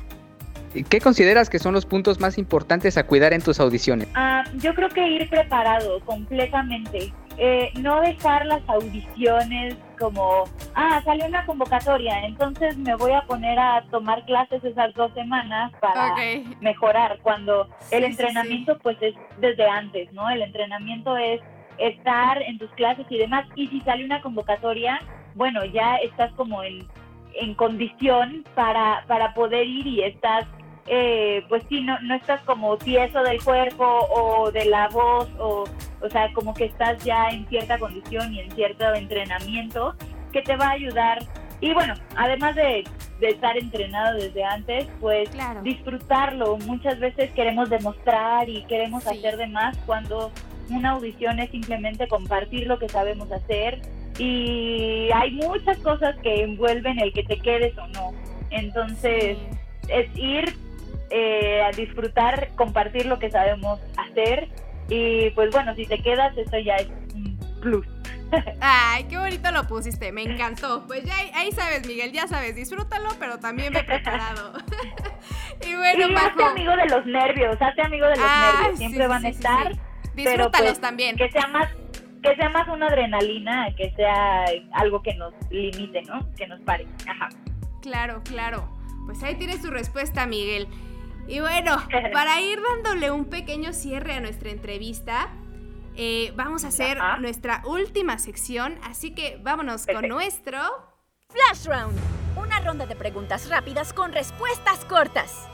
[0.91, 4.09] ¿Qué consideras que son los puntos más importantes a cuidar en tus audiciones?
[4.15, 7.13] Ah, yo creo que ir preparado completamente.
[7.38, 10.44] Eh, no dejar las audiciones como,
[10.75, 15.70] ah, salió una convocatoria, entonces me voy a poner a tomar clases esas dos semanas
[15.81, 16.14] para
[16.61, 20.31] mejorar, cuando el entrenamiento pues es desde antes, ¿no?
[20.31, 21.42] El entrenamiento es
[21.77, 25.01] estar en tus clases y demás, y si sale una convocatoria,
[25.35, 26.88] bueno, ya estás como en,
[27.35, 30.46] en condición para, para poder ir y estás
[30.88, 35.64] eh, pues sí, no, no estás como tieso del cuerpo o de la voz, o,
[36.07, 39.95] o sea, como que estás ya en cierta condición y en cierto entrenamiento
[40.33, 41.19] que te va a ayudar.
[41.61, 42.85] Y bueno, además de,
[43.21, 45.29] estar entrenado desde antes, pues
[45.62, 46.59] disfrutarlo.
[46.59, 50.31] Muchas veces queremos demostrar y queremos hacer de más cuando
[50.69, 53.81] una audición es simplemente compartir lo que sabemos hacer
[54.19, 58.12] y hay muchas cosas que envuelven el que te quedes o no.
[58.51, 59.38] Entonces,
[59.88, 60.55] es ir
[61.11, 64.49] eh, a disfrutar, compartir lo que sabemos hacer
[64.88, 67.87] y pues bueno, si te quedas, eso ya es un plus.
[68.61, 70.85] Ay, qué bonito lo pusiste, me encantó.
[70.87, 74.53] Pues ya ahí sabes, Miguel, ya sabes, disfrútalo, pero también ve preparado.
[75.66, 79.27] y bueno, y hazte amigo de los nervios, hazte amigo de los nervios, siempre van
[79.27, 79.72] a estar.
[80.14, 81.16] Disfrútalos pues, también.
[81.16, 81.68] Que sea más
[82.22, 86.27] que sea más una adrenalina, que sea algo que nos limite, ¿no?
[86.35, 86.87] Que nos pare.
[87.07, 87.29] Ajá.
[87.83, 88.68] Claro, claro.
[89.07, 90.66] Pues ahí tienes tu respuesta, Miguel.
[91.29, 91.77] Y bueno,
[92.12, 95.29] para ir dándole un pequeño cierre a nuestra entrevista,
[95.97, 100.59] eh, vamos a hacer nuestra última sección, así que vámonos con nuestro...
[101.29, 101.99] Flash Round,
[102.37, 105.49] una ronda de preguntas rápidas con respuestas cortas.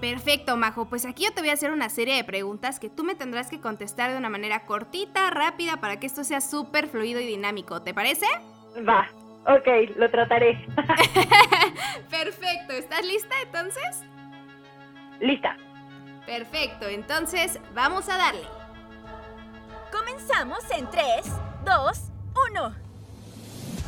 [0.00, 0.84] Perfecto, Majo.
[0.90, 3.48] Pues aquí yo te voy a hacer una serie de preguntas que tú me tendrás
[3.48, 7.80] que contestar de una manera cortita, rápida, para que esto sea súper fluido y dinámico.
[7.80, 8.26] ¿Te parece?
[8.86, 9.08] Va.
[9.46, 10.66] Ok, lo trataré.
[12.10, 14.02] Perfecto, ¿estás lista entonces?
[15.20, 15.56] Lista.
[16.24, 18.46] Perfecto, entonces vamos a darle.
[19.92, 21.04] Comenzamos en 3,
[21.64, 22.00] 2,
[22.52, 22.74] 1.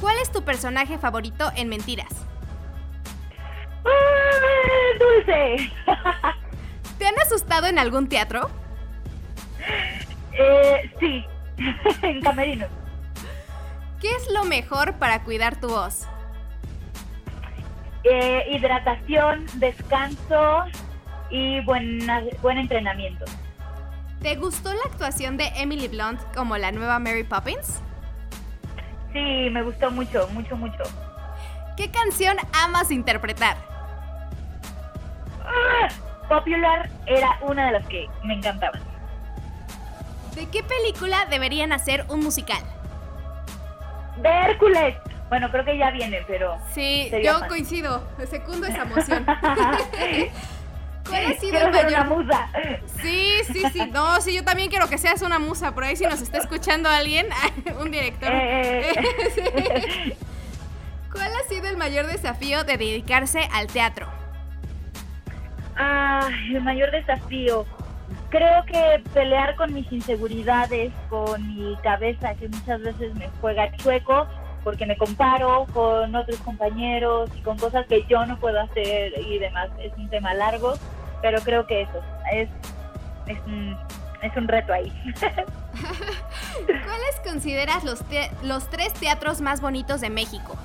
[0.00, 2.26] ¿Cuál es tu personaje favorito en Mentiras?
[3.86, 5.72] Ah, dulce.
[6.98, 8.50] ¿Te han asustado en algún teatro?
[10.32, 11.24] Eh, sí,
[12.02, 12.66] en Camerino.
[14.00, 16.06] ¿Qué es lo mejor para cuidar tu voz?
[18.04, 20.64] Eh, hidratación, descanso
[21.30, 22.06] y buen,
[22.42, 23.24] buen entrenamiento.
[24.20, 27.80] ¿Te gustó la actuación de Emily Blunt como la nueva Mary Poppins?
[29.12, 30.82] Sí, me gustó mucho, mucho, mucho.
[31.76, 33.56] ¿Qué canción amas interpretar?
[35.44, 35.88] Ah,
[36.28, 38.80] Popular era una de las que me encantaban.
[40.34, 42.62] ¿De qué película deberían hacer un musical?
[44.22, 44.96] De Hércules.
[45.28, 46.56] Bueno, creo que ya viene, pero.
[46.72, 48.06] Sí, yo coincido.
[48.28, 49.24] Segundo esa emoción.
[51.08, 51.86] ¿Cuál ha sido el mayor?
[51.88, 52.48] Una musa.
[53.00, 53.90] Sí, sí, sí.
[53.92, 55.72] No, sí, yo también quiero que seas una musa.
[55.72, 57.26] Por ahí, si nos está escuchando alguien,
[57.80, 58.28] un director.
[58.32, 60.16] Eh, eh.
[61.12, 64.08] ¿Cuál ha sido el mayor desafío de dedicarse al teatro?
[65.76, 67.66] Ah, el mayor desafío.
[68.30, 74.26] Creo que pelear con mis inseguridades, con mi cabeza que muchas veces me juega chueco,
[74.64, 79.38] porque me comparo con otros compañeros y con cosas que yo no puedo hacer y
[79.38, 79.68] demás.
[79.78, 80.74] Es un tema largo,
[81.22, 82.02] pero creo que eso
[82.32, 82.48] es,
[83.26, 83.76] es, un,
[84.22, 84.92] es un reto ahí.
[86.66, 88.02] ¿Cuáles consideras los,
[88.42, 90.56] los tres teatros más bonitos de México?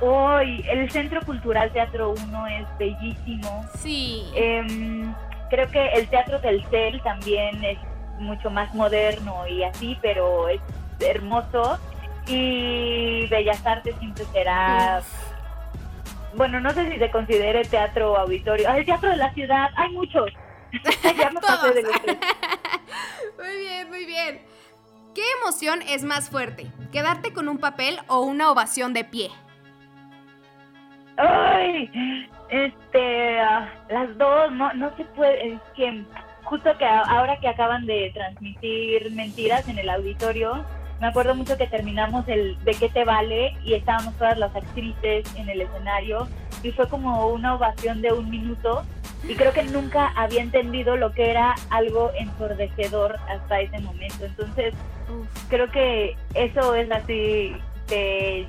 [0.00, 3.64] Hoy, el Centro Cultural Teatro 1 es bellísimo.
[3.78, 4.24] Sí.
[4.34, 5.14] Em,
[5.52, 7.78] creo que el Teatro del Cel también es
[8.18, 10.62] mucho más moderno y así, pero es
[10.98, 11.78] hermoso.
[12.26, 15.02] Y Bellas Artes siempre será...
[16.34, 18.66] Bueno, no sé si se considere teatro o auditorio.
[18.70, 20.32] el Teatro de la Ciudad, hay muchos.
[21.18, 21.92] ya me pasé de los
[23.38, 24.40] Muy bien, muy bien.
[25.14, 26.68] ¿Qué emoción es más fuerte?
[26.92, 29.30] ¿Quedarte con un papel o una ovación de pie?
[31.18, 31.90] Ay,
[32.52, 36.04] este, ah, las dos, no, no se puede, es que
[36.44, 40.62] justo que ahora que acaban de transmitir mentiras en el auditorio,
[41.00, 45.24] me acuerdo mucho que terminamos el de qué te vale y estábamos todas las actrices
[45.34, 46.28] en el escenario
[46.62, 48.84] y fue como una ovación de un minuto
[49.26, 54.26] y creo que nunca había entendido lo que era algo ensordecedor hasta ese momento.
[54.26, 54.74] Entonces,
[55.48, 58.46] creo que eso es así, te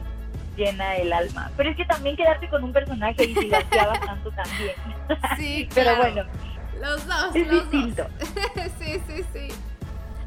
[0.56, 1.52] llena el alma.
[1.58, 4.74] Pero es que también quedarte con un personaje y dilaciaba tanto también.
[5.38, 6.24] Sí, Pero bueno.
[6.80, 8.06] Los dos, es los distinto.
[8.20, 8.70] dos.
[8.80, 9.48] sí, sí, sí.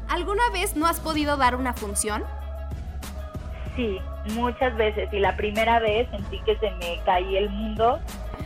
[0.09, 2.23] ¿Alguna vez no has podido dar una función?
[3.75, 3.99] Sí,
[4.33, 5.11] muchas veces.
[5.11, 7.99] Y la primera vez sentí que se me caía el mundo.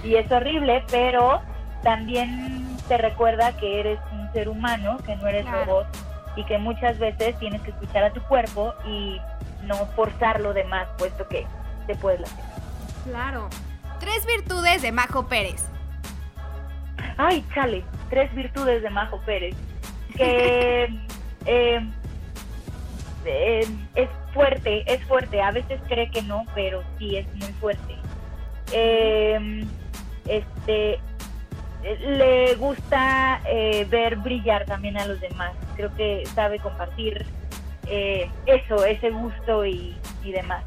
[0.03, 1.41] Y es horrible, pero
[1.83, 5.85] también te recuerda que eres un ser humano, que no eres robot
[6.35, 9.19] y que muchas veces tienes que escuchar a tu cuerpo y
[9.63, 11.45] no forzarlo de más, puesto que
[11.87, 12.45] te puedes hacer.
[13.05, 13.49] Claro.
[13.99, 15.65] Tres virtudes de Majo Pérez.
[17.17, 19.55] Ay, chale, tres virtudes de Majo Pérez.
[20.15, 20.83] Que
[21.45, 21.89] eh,
[23.25, 25.41] eh, es fuerte, es fuerte.
[25.41, 27.95] A veces cree que no, pero sí es muy fuerte.
[28.71, 29.65] Eh,
[30.27, 30.99] este,
[31.83, 35.53] le gusta eh, ver brillar también a los demás.
[35.75, 37.25] Creo que sabe compartir
[37.87, 40.63] eh, eso, ese gusto y, demás.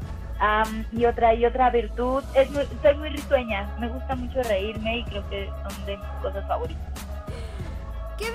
[0.91, 2.49] Y otra y otra virtud, es
[2.81, 7.07] soy muy risueña, me gusta mucho reírme y creo que son de mis cosas favoritas.
[8.17, 8.25] ¿Qué,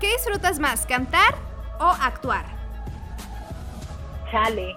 [0.00, 1.34] ¿Qué disfrutas más, cantar
[1.78, 2.44] o actuar?
[4.30, 4.74] Chale.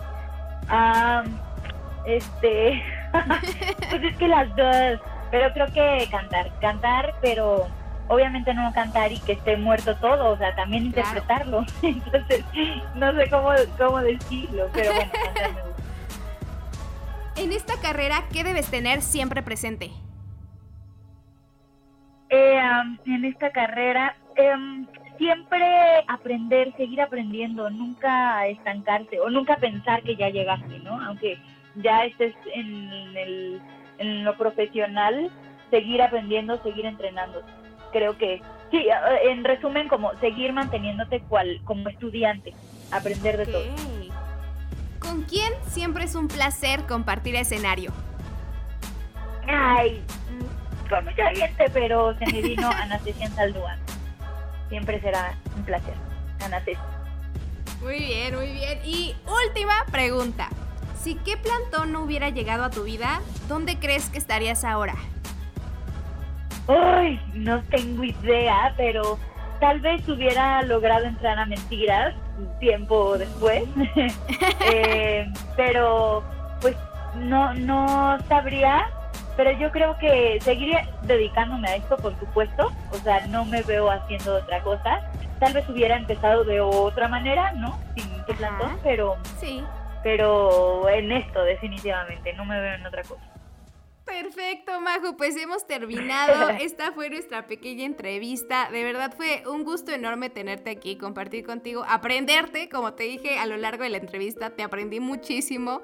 [2.06, 2.84] este,
[3.90, 5.00] pues es que las dos
[5.32, 7.68] pero creo que cantar, cantar, pero
[8.08, 11.66] obviamente no cantar y que esté muerto todo, o sea, también interpretarlo.
[11.82, 12.46] Entonces,
[12.96, 15.75] no sé cómo, cómo decirlo, pero bueno, cantar me gusta.
[17.38, 19.92] En esta carrera, ¿qué debes tener siempre presente?
[22.30, 22.60] Eh,
[23.06, 25.66] en esta carrera, em, siempre
[26.08, 31.00] aprender, seguir aprendiendo, nunca estancarse o nunca pensar que ya llegaste, ¿no?
[31.02, 31.38] Aunque
[31.76, 33.62] ya estés en el
[33.98, 35.32] en lo profesional,
[35.70, 37.42] seguir aprendiendo, seguir entrenando.
[37.92, 38.86] Creo que sí,
[39.24, 42.54] en resumen, como seguir manteniéndote cual, como estudiante,
[42.92, 43.95] aprender de todo.
[45.06, 47.92] ¿Con quién siempre es un placer compartir escenario?
[49.48, 53.80] Ay, mm, con mucha gente, pero se me vino Anastasia Saldúan.
[54.70, 55.94] Siempre será un placer,
[56.44, 56.84] Anastasia.
[57.82, 58.80] Muy bien, muy bien.
[58.84, 59.16] Y
[59.48, 60.50] última pregunta.
[61.00, 64.96] Si qué plantón no hubiera llegado a tu vida, ¿dónde crees que estarías ahora?
[66.68, 69.20] Ay, no tengo idea, pero
[69.60, 73.64] tal vez hubiera logrado entrar a mentiras un tiempo después.
[74.68, 76.24] Eh, pero
[76.60, 76.76] pues
[77.16, 78.90] no, no sabría.
[79.38, 82.72] Pero yo creo que seguiría dedicándome a esto, por supuesto.
[82.92, 85.02] O sea, no me veo haciendo otra cosa.
[85.40, 87.78] Tal vez hubiera empezado de otra manera, ¿no?
[87.96, 89.64] Sin qué plantón, pero sí
[90.06, 93.24] pero en esto definitivamente, no me veo en otra cosa.
[94.06, 96.50] Perfecto, Majo, pues hemos terminado.
[96.62, 98.70] Esta fue nuestra pequeña entrevista.
[98.72, 103.48] De verdad fue un gusto enorme tenerte aquí, compartir contigo, aprenderte, como te dije a
[103.48, 105.82] lo largo de la entrevista, te aprendí muchísimo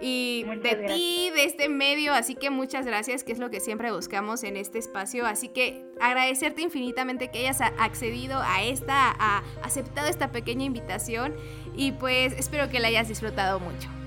[0.00, 3.92] y de ti, de este medio, así que muchas gracias, que es lo que siempre
[3.92, 5.26] buscamos en este espacio.
[5.26, 11.36] Así que agradecerte infinitamente que hayas accedido a esta, a aceptado esta pequeña invitación
[11.76, 13.99] y pues espero que la hayas disfrutado mucho.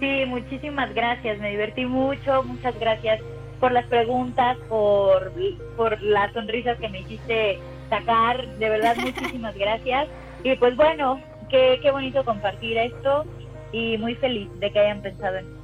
[0.00, 3.20] Sí, muchísimas gracias, me divertí mucho, muchas gracias
[3.58, 5.32] por las preguntas, por,
[5.76, 7.58] por las sonrisas que me hiciste
[7.90, 10.08] sacar, de verdad muchísimas gracias.
[10.44, 11.20] Y pues bueno,
[11.50, 13.24] qué, qué bonito compartir esto
[13.72, 15.58] y muy feliz de que hayan pensado en mí.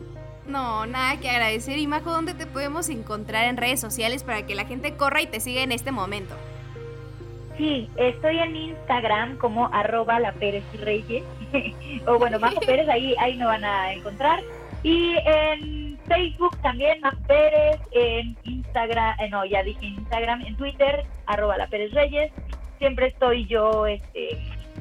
[0.47, 1.78] No, nada que agradecer.
[1.78, 5.26] Y Majo, ¿dónde te podemos encontrar en redes sociales para que la gente corra y
[5.26, 6.35] te siga en este momento?
[7.57, 11.22] Sí, estoy en Instagram como arroba la Pérez Reyes,
[12.07, 14.40] o bueno, Majo Pérez, ahí, ahí me van a encontrar.
[14.82, 21.05] Y en Facebook también, Majo Pérez, en Instagram, eh, no, ya dije Instagram, en Twitter,
[21.26, 22.32] arroba la Pérez Reyes.
[22.78, 24.36] Siempre estoy yo este,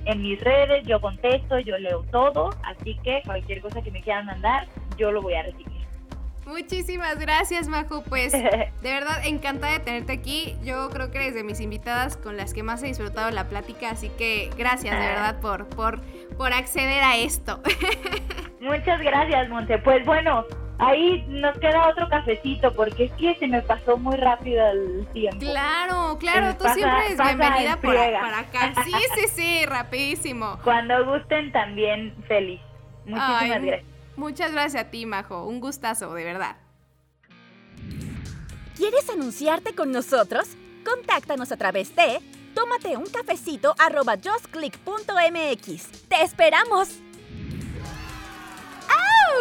[0.05, 4.26] en mis redes, yo contesto, yo leo todo, así que cualquier cosa que me quieran
[4.26, 4.67] mandar,
[4.97, 5.72] yo lo voy a recibir.
[6.46, 8.04] Muchísimas gracias, Majo.
[8.04, 10.56] Pues de verdad encantada de tenerte aquí.
[10.64, 13.91] Yo creo que eres de mis invitadas con las que más he disfrutado la plática,
[13.91, 16.02] así que gracias de verdad por, por,
[16.38, 17.62] por acceder a esto.
[18.62, 19.78] Muchas gracias, Monte.
[19.80, 20.46] Pues bueno,
[20.80, 25.39] ahí nos queda otro cafecito porque es que se me pasó muy rápido el tiempo.
[25.39, 28.74] Claro, claro, tú siempre eres bienvenida por, para acá.
[28.84, 30.60] Sí, sí, sí, rapidísimo.
[30.64, 32.62] Cuando gusten también feliz.
[33.06, 33.93] Muchísimas gracias.
[34.16, 35.45] Muchas gracias a ti, Majo.
[35.45, 36.57] Un gustazo, de verdad.
[38.76, 40.49] ¿Quieres anunciarte con nosotros?
[40.84, 42.20] Contáctanos a través de
[42.53, 46.07] tómate un cafecito arroba justclick.mx.
[46.07, 46.89] ¡Te esperamos!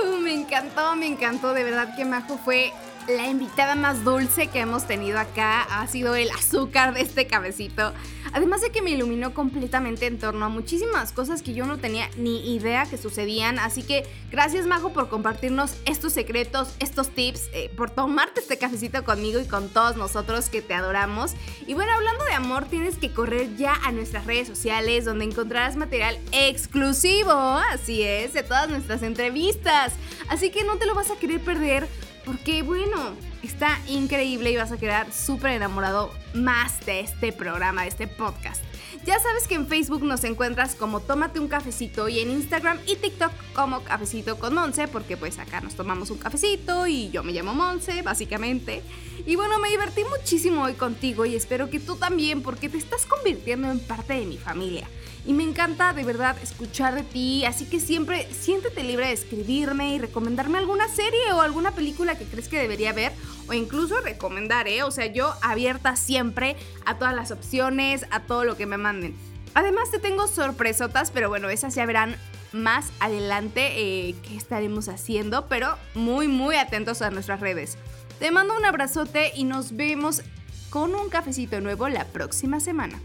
[0.05, 0.19] ¡Au!
[0.19, 1.55] Me encantó, me encantó.
[1.55, 2.73] De verdad que Majo fue
[3.09, 5.63] la invitada más dulce que hemos tenido acá.
[5.63, 7.93] Ha sido el azúcar de este cabecito.
[8.33, 12.09] Además de que me iluminó completamente en torno a muchísimas cosas que yo no tenía
[12.17, 13.59] ni idea que sucedían.
[13.59, 19.05] Así que gracias Majo por compartirnos estos secretos, estos tips, eh, por tomarte este cafecito
[19.05, 21.33] conmigo y con todos nosotros que te adoramos.
[21.67, 25.77] Y bueno, hablando de amor, tienes que correr ya a nuestras redes sociales donde encontrarás
[25.77, 29.93] material exclusivo, así es, de todas nuestras entrevistas.
[30.29, 31.89] Así que no te lo vas a querer perder
[32.25, 37.89] porque bueno, está increíble y vas a quedar súper enamorado más de este programa, de
[37.89, 38.63] este podcast.
[39.05, 42.97] Ya sabes que en Facebook nos encuentras como Tómate un cafecito y en Instagram y
[42.97, 47.33] TikTok como Cafecito con Monse, porque pues acá nos tomamos un cafecito y yo me
[47.33, 48.83] llamo Monse, básicamente.
[49.27, 53.07] Y bueno, me divertí muchísimo hoy contigo y espero que tú también, porque te estás
[53.07, 54.89] convirtiendo en parte de mi familia
[55.25, 59.95] y me encanta de verdad escuchar de ti, así que siempre siéntete libre de escribirme
[59.95, 63.13] y recomendarme alguna serie o alguna película que crees que debería ver
[63.49, 64.83] o incluso recomendar, ¿eh?
[64.83, 66.57] O sea, yo abierta siempre
[66.87, 69.15] a todas las opciones, a todo lo que me manden.
[69.55, 72.17] Además te tengo sorpresotas, pero bueno, esas ya verán
[72.53, 77.79] más adelante eh, qué estaremos haciendo, pero muy muy atentos a nuestras redes.
[78.19, 80.23] Te mando un abrazote y nos vemos
[80.71, 83.01] con un cafecito nuevo la próxima semana.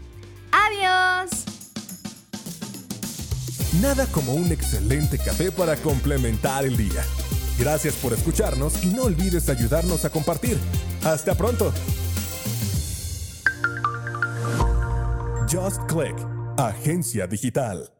[0.52, 1.57] ¡Adiós!
[3.80, 7.04] Nada como un excelente café para complementar el día.
[7.58, 10.58] Gracias por escucharnos y no olvides ayudarnos a compartir.
[11.04, 11.72] Hasta pronto.
[15.48, 16.16] Just Click,
[16.56, 17.97] Agencia Digital.